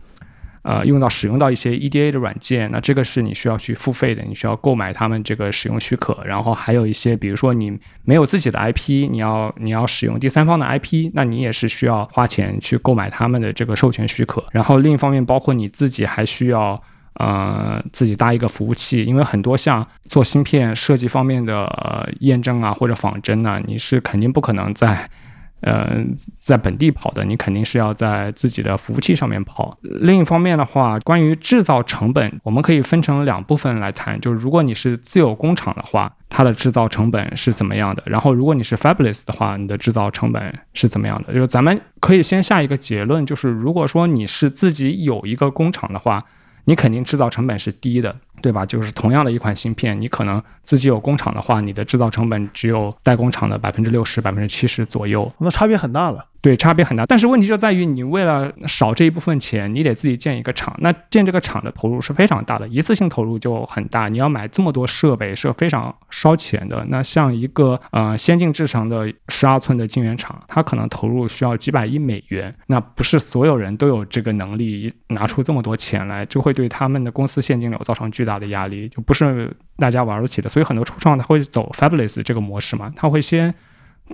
[0.62, 6.18] 呃，用到使用到一些 EDA 的软件，那这个是你需要去付费的，你需要购买他们这个使用许可。
[6.26, 14.44] 然后还有一些，比如说你没有自己的 IP，你要你要使用第三方的 IP，那你也是需要花钱去购买他们的这个授权许可。
[14.52, 16.82] 然后另一方面，包括你自己还需要
[17.18, 25.08] 呃自己搭一个服务器，因为很多像做芯片设计方面的、验证啊或者仿真啊，你是肯定不可能在。
[25.60, 26.04] 呃，
[26.38, 29.76] 在本地跑的，你肯定是要在自己的服务器上面跑。
[29.82, 34.20] 另一方面的话，关于制造成本，我们可以分成两部分来谈。
[34.20, 38.00] 就是如果你是自有工厂的话，它的制造成本是怎么样的？
[38.06, 41.34] 然后如果你是 Fabulous 的话，你的制造成本是怎么样的？
[41.34, 46.24] 就是咱们可以先下一个结论，就是如果说你是自己有一个工厂的话，
[46.68, 48.64] 你肯定制造成本是低的，对吧？
[48.64, 55.30] 就是同样的一款芯片，你可能自己有工厂的话，你的制造成本只有代工厂的百分之六十、百分之七十左右。
[55.38, 56.24] 那差别很大了。
[56.40, 57.04] 对，差别很大。
[57.04, 60.72] 但是问题就在于，你为了少这一部分钱，你得自己建一个厂。
[60.78, 64.08] 那建这个厂的投入是非常大的，一次性投入就很大。
[64.08, 66.86] 你要买这么多设备是非常烧钱的。
[66.90, 72.54] 那像一个呃先进制程的十二寸的晶圆厂，它可能投入需要几百亿美元。
[72.68, 80.48] 那不是所有人都有这个能力拿出这么多钱来，就会对他们的公司现金流造成巨大的压力，就不是大家玩得起的。
[80.48, 83.52] 所以很多初创他会走 Fabulous 这个模式嘛，他会先。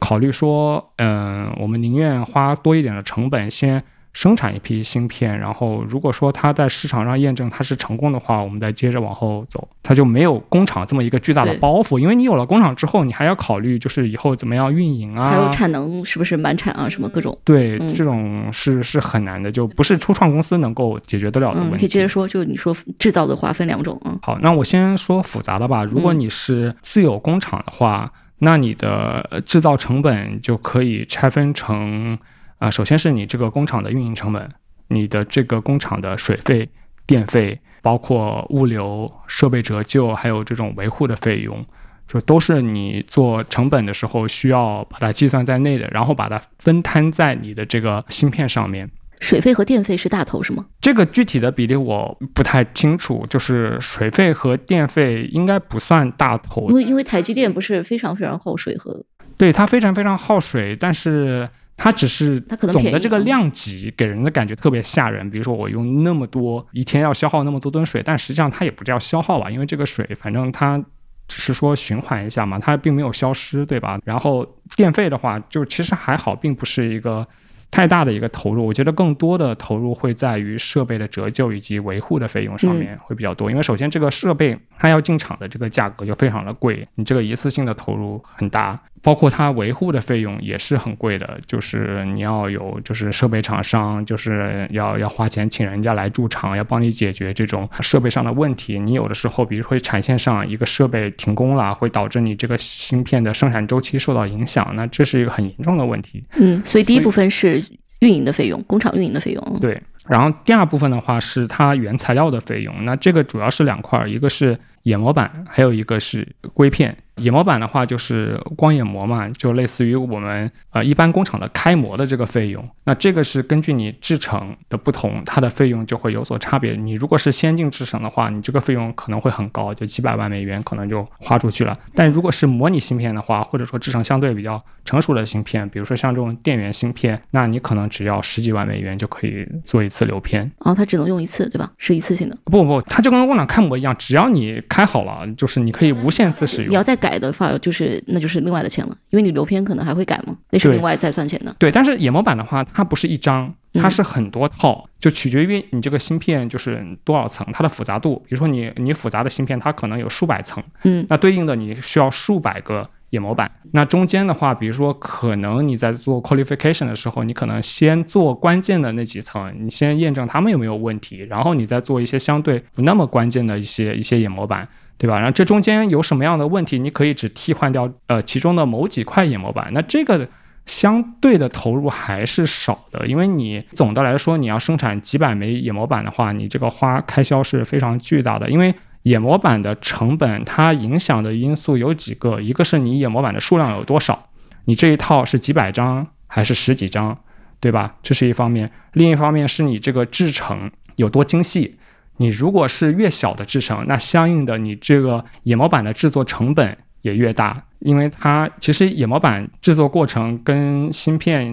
[0.01, 3.81] 考虑说，嗯，我们宁愿花多一点的成本先
[4.15, 17.37] 生产一批芯片，然后如果说它在市场上验证它是成功的话，我们再接着往后走，它就没有工厂这么一个巨大的包袱，因为你有了工厂之后，你还要考虑就是以后怎么样运营啊，还有产能是不是满产啊，什么各种。
[17.45, 21.79] 对，嗯这种是是很难的，就不是初创公司能够解决得了的问嗯，题。
[21.79, 25.83] 可以接着说，就你说制造的话分两种，嗯，好，那我先说复杂的吧。
[25.83, 32.17] 如果嗯你是自有工厂的话，那你的呃制造成本就可以拆分成
[32.65, 34.51] 啊、首先是你这个工厂的运营成本，
[34.89, 36.67] 你的这个工厂的水费、
[37.07, 41.63] 电费，包括物流、设备折旧，还有这种维护的费用。
[42.09, 48.91] 就都是你做成本的时候需要把它计算在内的，然后把它分摊在你的这个芯片上面。
[49.21, 50.65] 水费和电费是大头是吗？
[50.81, 59.05] 这个具体的比例我不太清楚，就是水费和电费应该不算大头因，为因为台积电不是非常非常耗水和
[59.37, 61.47] 对它非常非常耗水，但是
[61.77, 65.31] 它只是总的这个量级给人的感觉特别吓人。
[65.31, 70.85] 比如说我用那么多一天要消耗那么多吨水，但实际上它也不叫消耗吧，因为这个水反正它。
[71.27, 73.99] 只是说循环一下嘛，它并没有消失，对吧？
[74.05, 74.47] 然后
[74.77, 77.27] 电费的话，就其实还好，并不是一个
[77.75, 78.65] 太大的一个投入。
[78.65, 98.79] 我觉得更多的投入会在于设备的折旧以及维护的费用上面会比较多，因为首先这个设备它要进厂的这个价格就非常的贵，你这个一次性的投入很大，包括它维护的费用也是很贵的，就是你要有就是设备厂商就是要要花钱请人家来驻场，要帮你解决这种设备上的问题。
[98.79, 106.23] 你有的时候，比如说产线上一个设备停工了，会导致你这个芯片的生产周期受到影响，那这是一个很严重的问题。
[106.37, 107.64] 嗯，所以第一部分是
[108.01, 109.59] 运营的费用，工厂运营的费用。
[109.61, 116.97] 对，然后第二部分的话是它原材料的费用，那这个主要是两块，一个是研模板，还有一个是硅片。
[117.17, 122.69] 野模板的话就是光眼模嘛，就类似于我们呃一般工厂的开模的这个费用。
[122.85, 126.73] 那这个是根据你制程的不同，它的费用就会有所差别。
[126.73, 131.79] 你如果是先进制程的话，你这个费用可能会很高，就几百万美元可能就花出去了。
[131.95, 140.51] 但如果是模拟芯片的话，或者说制程相对比较成熟的芯片，比如说像这种电源芯片，那你可能只要十几万美元就可以做一次流片。
[140.59, 141.71] 哦，它只能用一次，对吧？
[141.79, 142.37] 是一次性的。
[142.45, 146.71] 不不，它就跟工厂开模一样，只要你开好了，就是你可以无限次使用。
[146.71, 151.55] 你要再改的话，就是那就是另外的钱了，因为你流片可能还会改嘛，那是另外再算钱的。
[151.59, 158.17] 对，但是野模板的话，它不是一张，嗯它是很多套，就取决于你这个芯片就是多少层，它的复杂度。
[158.27, 163.51] 比如说你你复杂的芯片，它可能有数百层，嗯，那对应的你需要数百个野模板。
[163.73, 174.69] 那中间的话，比如说可能你在做 qualification 的时候，你可能先做关键的那几层，你先验证它们有没有问题，然后你再做一些相对不那么关键的一些一些野模板。
[174.97, 175.17] 对吧？
[175.19, 180.27] 然后这中间有什么样的问题，你可以只替换掉呃其中的某几块野模板，那这个
[180.67, 188.73] 相对的投入还是少的，因为你总的来说你要生产几百枚野模板的话，你这个花开销是非常巨大的，因为
[189.05, 194.31] 野模板的成本它影响的因素有几个，一个是你野模板的数量有多少，
[194.65, 197.19] 你这一套是几百张还是十几张，
[197.61, 197.97] 对吧？
[198.03, 201.79] 这是一方面，另一方面是你这个制成有多精细。
[202.17, 211.47] 你如果是越小的制成，那相应的你这个野模板的制作成本也越大，因为它其实野模板制作过程跟芯片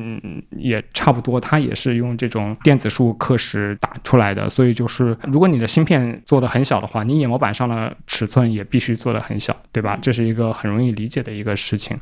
[0.52, 10.00] 也差不多，它也是用这种电子束刻蚀打出来的，所以就是如果你的芯片做的很小的话，你野模板上的尺寸也必须做的很小，对吧？
[10.02, 12.00] 这是一个很容易理解的一个事情。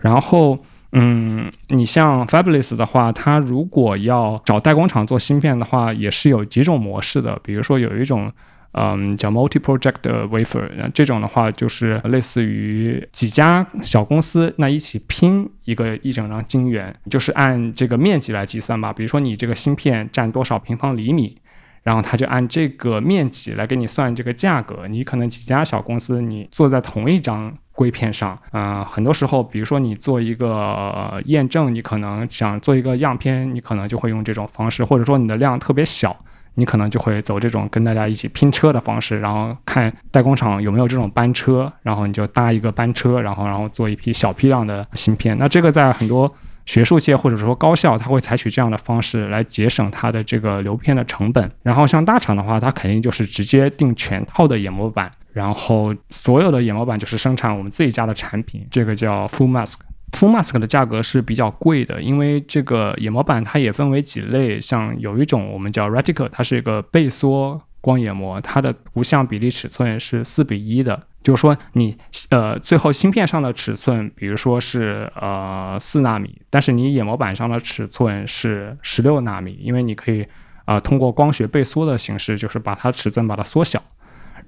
[0.00, 0.58] 然后，
[0.90, 7.38] 嗯，你像 Fabulous 的话，它如果要找代工厂做芯片的话，也是有几种模式的。
[7.44, 8.32] 比如说有一种，
[8.72, 18.92] 嗯，叫 multi-project wafer，那这种的话就是类似于几家小公司那一起拼一个一整张晶圆，就是按这个面积来计算吧。
[18.92, 21.38] 比如说你这个芯片占多少平方厘米。
[21.84, 24.86] 然后他就按这个面积来给你算这个价格。
[24.86, 36.16] 你可能几家小公司，你做在同一张硅片上，啊、很多时候，比如说你做一个、验证，你可能想做一个样片，你可能就会用这种方式，或者说你的量特别小，
[36.54, 45.36] 你可能就会走这种跟大家一起拼车的方式，然后看代工厂有没有这种班车，然后你就搭一个班车，然后然后做一批小批量的芯片。
[45.38, 46.32] 那这个在很多
[46.66, 51.50] 学术界或者说高校，它会采取这样的方式来节省它的这个流片的成本。
[51.62, 59.76] 然后像大厂的话，它肯定就是直接定全套的眼模板，然后所有的眼模板就是生产我们自己家的产品，这个叫 full mask。
[60.12, 71.96] Full mask 的价格是比较贵的，因为这个眼模板它也分为几类，像有一种我们叫 reticle，它是一个倍缩光眼膜，它的图像比例尺寸是四比一的，就是说你
[72.28, 80.24] 呃最后芯片上的尺寸，比如说是呃四纳米，但是你眼模板上的尺寸是十六纳米，因为你可以
[80.66, 83.82] 呃通过光学倍缩的形式，就是把它尺寸把它缩小。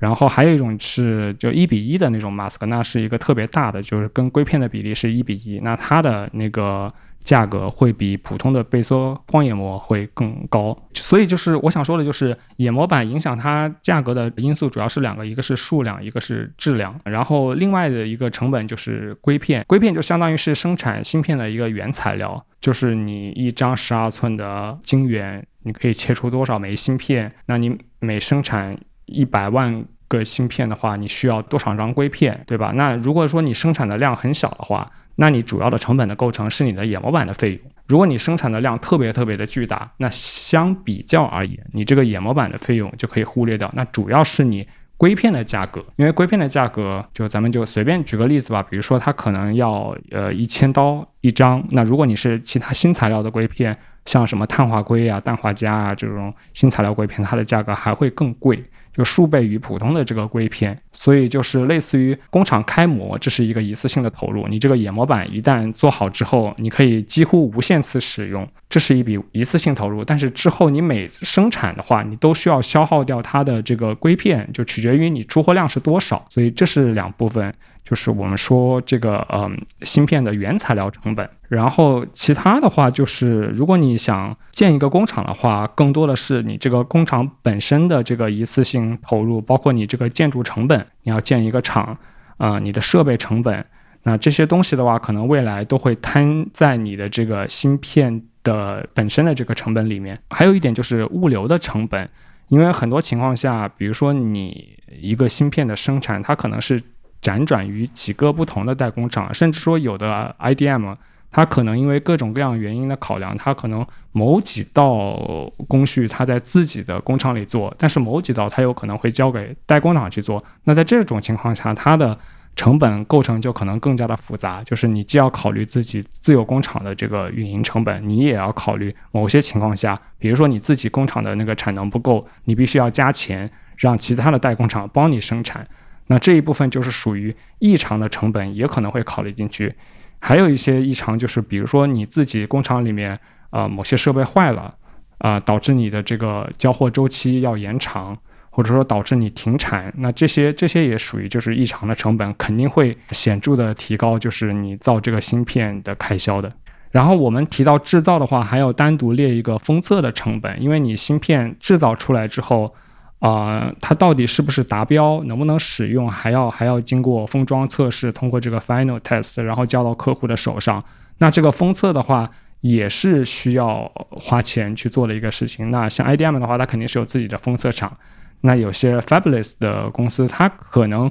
[0.04, 6.92] 然后还有一种是就一比一的那种 mask，那是一个特别大的，就是跟硅片的比例是一比一，那它的那个
[7.24, 10.76] 价格会比普通的倍缩光眼膜会更高。
[10.92, 16.94] 所以就是我想说的，就是眼膜板影响它价格的因素主要是两个，一个是数量，一个是质量。
[17.04, 27.32] 然后另外的一个成本就是硅片，硅片就相当于是生产芯片的一个原材料，就是你一张十二寸的晶圆，你可以切出多少枚芯片？
[27.46, 29.84] 那你每生产一百万
[30.16, 32.72] 个芯片的话，你需要多少张硅片，对吧？
[32.74, 37.60] 那如果说你生产的量很小的话，那你主要的成本的构成是你的眼模板的费用。
[37.86, 43.70] 如果你生产的量特别特别的巨大，那相比较而言，你这个眼模板的费用就可以忽略掉。
[43.74, 58.64] 那主要是你硅片的价格，因为硅片的价格，就咱们就随便举个例子吧，比如说它可能要呃一千刀一张，那如果你是其他新材料的硅片，像什么碳化硅啊、氮化镓啊这种新材料硅片，它的价格还会更贵。
[58.94, 64.46] 就数倍于普通的这个硅片，所以就是类似于工厂开模，这是一个一次性的投入。
[64.48, 70.04] 你这个野模板一旦做好之后，你可以几乎无限次使用，这是一笔一次性投入。
[70.04, 76.24] 但是之后你每生产的话，你都需要消耗掉它的这个硅片，就取决于你出货量是多少。
[76.30, 77.52] 所以这是两部分，
[77.84, 81.28] 就是我们说这个嗯芯片的原材料成本。
[81.48, 91.96] 然后其他的话就是，如果你想建一个工厂的话，更多的是你这个工厂本身的这个一次性投入，包括你这个建筑成本，你要建一个厂，
[92.38, 93.64] 啊、你的设备成本，
[94.02, 100.18] 那这些东西的话，可能未来都会摊在你的这个芯片的本身的这个成本里面。
[100.30, 102.08] 还有一点就是物流的成本，
[102.48, 106.82] 因为很多情况下，比如说你一个芯片的生产，它可能是
[107.24, 110.94] 辗转于几个不同的代工厂，甚至说有的 IDM。
[111.36, 115.18] 它可能因为各种各样原因的考量，它可能某几道
[115.66, 120.44] 工序它在自己的工厂里做，但是某几道它有可能会交给代工厂去做。
[120.62, 122.16] 那在这种情况下，它的
[122.54, 124.62] 成本构成就可能更加的复杂。
[124.62, 135.66] 就是你既要考虑自己自有工厂的这个运营成本，你也要考虑某些情况下，比如说你自己工厂的那个产能不够，你必须要加钱让其他的代工厂帮你生产。
[136.06, 139.74] 那这一部分就是属于异常的成本，也可能会考虑进去。
[140.18, 143.18] 还有一些异常，就是比如说你自己工厂里面，
[143.50, 144.74] 呃，某些设备坏了，
[145.18, 148.16] 啊，导致你的这个交货周期要延长，
[148.50, 156.52] 或者说导致你停产，那这些这些也属于就是异常的成本，肯定会显著的提高，就是你造这个芯片的开销的。
[156.90, 162.74] 然后我们提到制造的话，还要单独列一个封测的成本，因为你芯片制造出来之后。
[163.20, 170.84] 啊，它到底是不是达标，能不能使用，还要还要经过封装测试，通过这个 final test，然后交到客户的手上。
[171.18, 172.28] 那这个封测的话，
[172.60, 175.70] 也是需要花钱去做的一个事情。
[175.70, 177.96] 那像 IDM 的话，它肯定是有自己的封测厂。
[178.42, 181.10] 那有些 fabulous 的公司，它可能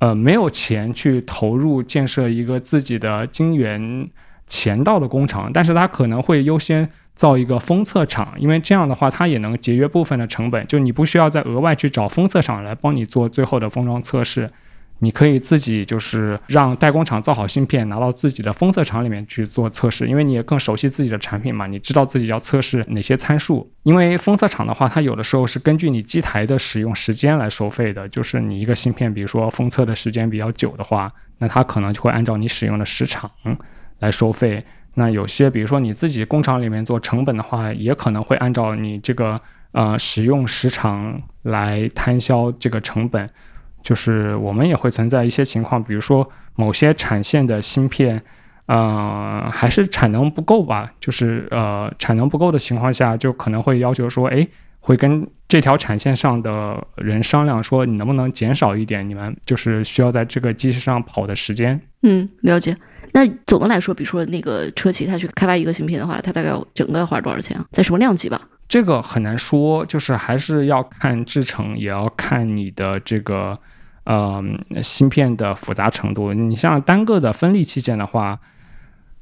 [0.00, 4.10] 呃没有钱去投入建设一个自己的晶圆
[4.46, 6.88] 前道的工厂，但是它可能会优先。
[7.16, 10.66] 造一个封测厂，因为这样的话，它也能节约部分的成本。
[10.66, 14.50] 就你不需要再额外去找封测厂来帮你做最后的封装测试，
[14.98, 20.06] 你可以自己就是让代工厂造好芯片，拿到自己的封测厂里面去做测试。
[20.06, 23.72] 因为你也更熟悉自己的产品嘛，你知道自己要测试哪些参数。
[23.84, 28.06] 因为封测厂的话，它有的时候是根据你机台的使用时间来收费的。
[28.10, 33.30] 就是你一个芯片，比如说封测的时间比较久的话，那它可能就会按照你使用的时长
[33.98, 34.64] 来收费。
[34.94, 39.40] 那有些，比如说你自己工厂里面做成本的话，也可能会按照你这个
[39.72, 43.28] 呃使用时长来摊销这个成本。
[43.82, 48.20] 就是我们也会存在一些情况，比如说某些产线的芯片，
[48.66, 50.92] 呃，还是产能不够吧。
[50.98, 54.48] 就是呃产能不够的情况下，就可能会要求说，哎，
[54.80, 61.80] 会跟这条产线上的人商量说，你能不能减少一点你们就是需要在这个机器上跑的时间。
[62.02, 62.76] 嗯，了解。
[63.12, 67.64] 那总的来说，比如说那个车企，它去开发一个芯片的话，它大概整个要花多少钱啊？
[67.72, 68.40] 在什么量级吧？
[68.68, 73.58] 这个很难说，就是还是要看制程，也要看你的这个
[74.04, 74.42] 呃
[74.82, 76.32] 芯片的复杂程度。
[76.34, 78.38] 你像单个的分立器件的话，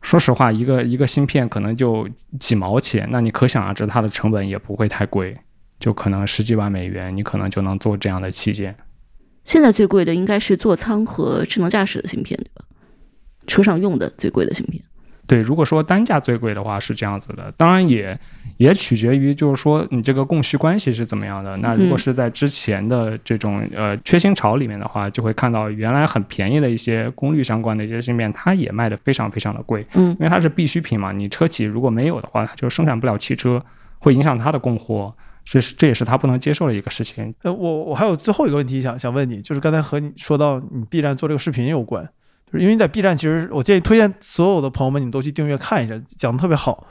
[0.01, 2.09] 说实话，一个一个芯片可能就
[2.41, 5.37] 几毛钱，那你可想而知，它的成本也不会太贵，
[5.79, 8.75] 就可能十几万美元，你可能就能做这样的器件。
[9.45, 12.65] 现在最贵的应该是座舱和智能驾驶的芯片，对吧？
[13.47, 14.83] 车上用的最贵的芯片，
[15.27, 18.19] 对，如果说单价最贵的话是这样子的，当然也
[18.59, 21.57] 也取决于就是说你这个供需关系是怎么样的。
[21.57, 33.65] 那如果是在之前的这种呃缺芯潮里面的话，就会看到原来很便宜的一些功率相关的一些芯片，它也卖的非常非常的贵，嗯，因为它是必需品嘛，你车企如果没有的话，它就生产不了汽车，
[33.99, 37.35] 会影响它的供货，这是这也是它不能接受的一个事情。
[37.43, 42.07] 呃，我我还有最后一个问题想想问你，就是刚才和你说到你必然做这个视频有关。
[42.59, 46.87] 因为你在 B 站，其实我建议推荐所有的朋友们，你都去订阅看一下，讲的特别好。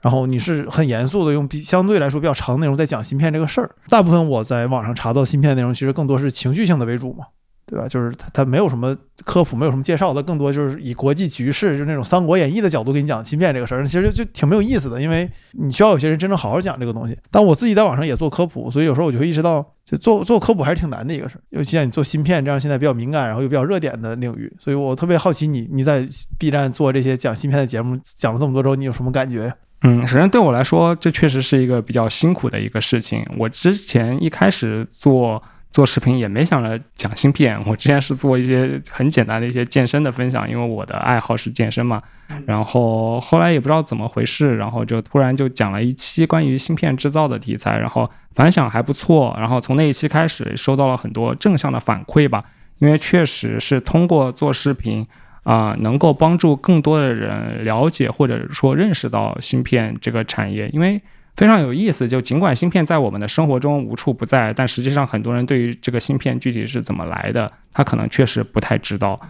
[0.00, 3.74] 然后你是很严肃的，用比相对来说比较长的内容在讲芯片这个事儿。
[3.88, 7.24] 大部分我在网上查到芯片内容，其实更多是情绪性的为主嘛。
[7.66, 7.88] 对吧？
[7.88, 15.00] 就是他，他没有什么科普，没有什么介绍，他更多就是以国际局势，就是那种《三国演义》的角度给你讲芯片这个事儿，其实就就挺没有意思的。
[15.00, 17.16] 因为你需要有些人真正好好讲这个东西。
[17.30, 24.52] 但我自己在网上也做科普，所以有时候我就会意识到，就做做科普还是挺难的一个事儿，尤其像你做芯片这样现在比较敏感，然后又比较热点的领域。
[24.58, 26.06] 所以我特别好奇你，你在
[26.38, 29.50] B 站做这些讲芯片的节目，讲了这么多之后，你有什么感觉？
[29.82, 33.24] 嗯，首先对我来说，这确实是一个比较辛苦的一个事情。
[33.38, 35.42] 我之前一开始做。
[35.74, 42.00] 做视频也没想着讲芯片， 我之前是做一些很简单的一些健身的分享，因为我的爱好是健身嘛。
[42.46, 49.34] 然后后来也不知道怎么回事，然后就突然就讲了一期关于芯片制造的题材，然后反响还不错。
[49.36, 52.44] 然后从那一期开始，收到了很多正向的反馈吧，
[52.78, 55.04] 因为确实是通过做视频
[55.42, 61.02] 啊，能够帮助更多的人了解或者说认识到芯片这个产业，因为。
[61.36, 69.20] 非常有意思，就尽管芯片在我们的生活中无处不在，但实际上很多人对于这个芯片具体是怎么来的，他可能确实不太知道。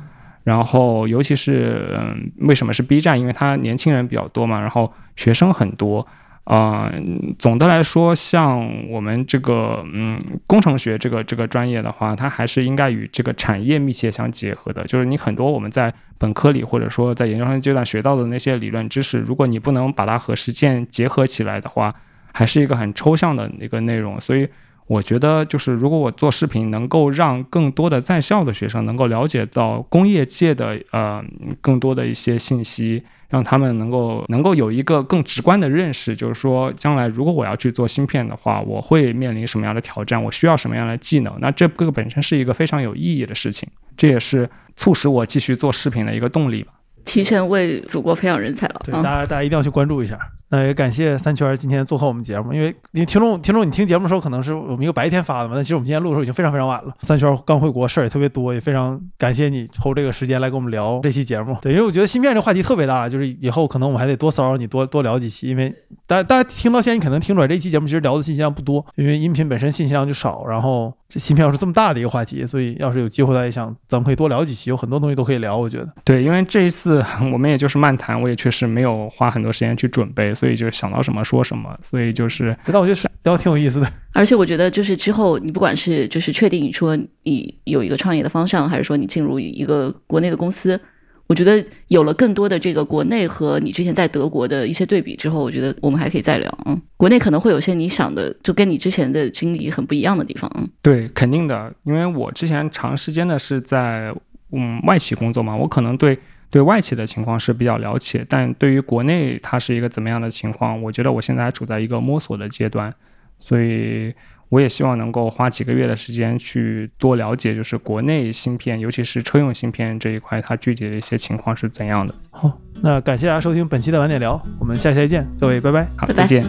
[0.43, 3.19] 然后，尤其是嗯，为什么是 B 站？
[3.19, 6.07] 因为它年轻人比较多嘛，然后学生很多。
[6.45, 6.93] 啊，
[7.39, 14.85] 总的来说，像我们这个嗯工程学这个这个专业的话，它还是应该与这个产业密切相结合的。
[14.85, 21.95] 就是你很多我们在本科里或者说在研究生阶段学到的那些理论知识，如果你不能把它和实践结合起来的话，
[22.31, 24.21] 还是一个很抽象的一个内容。
[24.21, 24.47] 所以
[24.87, 31.25] 我觉得就是如果我做视频能够让更多的在校的学生能够了解到工业界的呃
[31.61, 43.67] 更多的一些信息，让他们能够能够有一个更直观的认识，就是说将来如果我要去做芯片的话，我会面临什么样的挑战，我需要什么样的技能，那这个本身是一个非常有意义的事情，
[43.97, 46.73] 这也是促使我继续做视频的一个动力吧。
[47.07, 48.81] 提前为祖国培养人才了。
[48.85, 50.19] 对，大家大家一定要去关注一下。
[50.51, 56.95] 那也感谢三圈今天做客我们节目，因为因为听众听众你听节目的时候可能是我们一个白天发的嘛，但其实我们今天录的时候已经非常非常晚了。
[57.03, 61.57] 三圈刚回国，事儿也特别多，也非常感谢你抽这个时间来跟我们聊这期节目。
[61.61, 65.49] 对，因为我觉得芯片这话题特别大，就是以后可能我们还得多骚扰你，多多聊几期。
[65.49, 65.75] 因为
[66.07, 75.57] 大家大家听到现在，你可能听出来这期节目其实聊的信息量不多，因为音频本身信息量就少，然后这芯片又是这么大的一个话题，所以要是有机会，大家想咱们可以多聊几期，有很多东西都可以聊。
[75.57, 77.03] 我觉得对，因为这一次
[77.33, 81.23] 我们也就是漫谈，我也确实没有花很多时间去准备，所以就想到什么。
[81.25, 81.75] 说什么？
[81.81, 83.91] 所以就是，但我觉得聊挺有意思的。
[84.13, 90.79] 而且我觉得，就是之后你不管是就是确定说你有一个创业的方向，还是说你进入一个国内的公司，
[91.27, 96.59] 我觉得有了更多的这个国内和你之前在德国的一些对比之后，我觉得我们还可以再聊。
[96.67, 100.51] 嗯，国内可能会有些你想的，就跟你之前的经历很不一样的地方。
[100.59, 104.15] 嗯，对，肯定的，因为我之前长时间的是在
[104.53, 106.19] 嗯外企工作嘛，我可能对。
[106.55, 112.95] 对外企的情况是比较了解，但对于国内它是一个怎么样的情况，我觉得我现在还处在一个摸索的阶段，
[113.41, 114.15] 所以
[114.51, 122.15] 我也希望能够花几个月的时间去多了解，就是国内芯片，尤其是车用芯片这一块，它具体的一些情况是怎样的。
[122.31, 126.45] 好，那感谢大家收听本期的晚点聊，我们下期再见，各位拜拜，好，再见。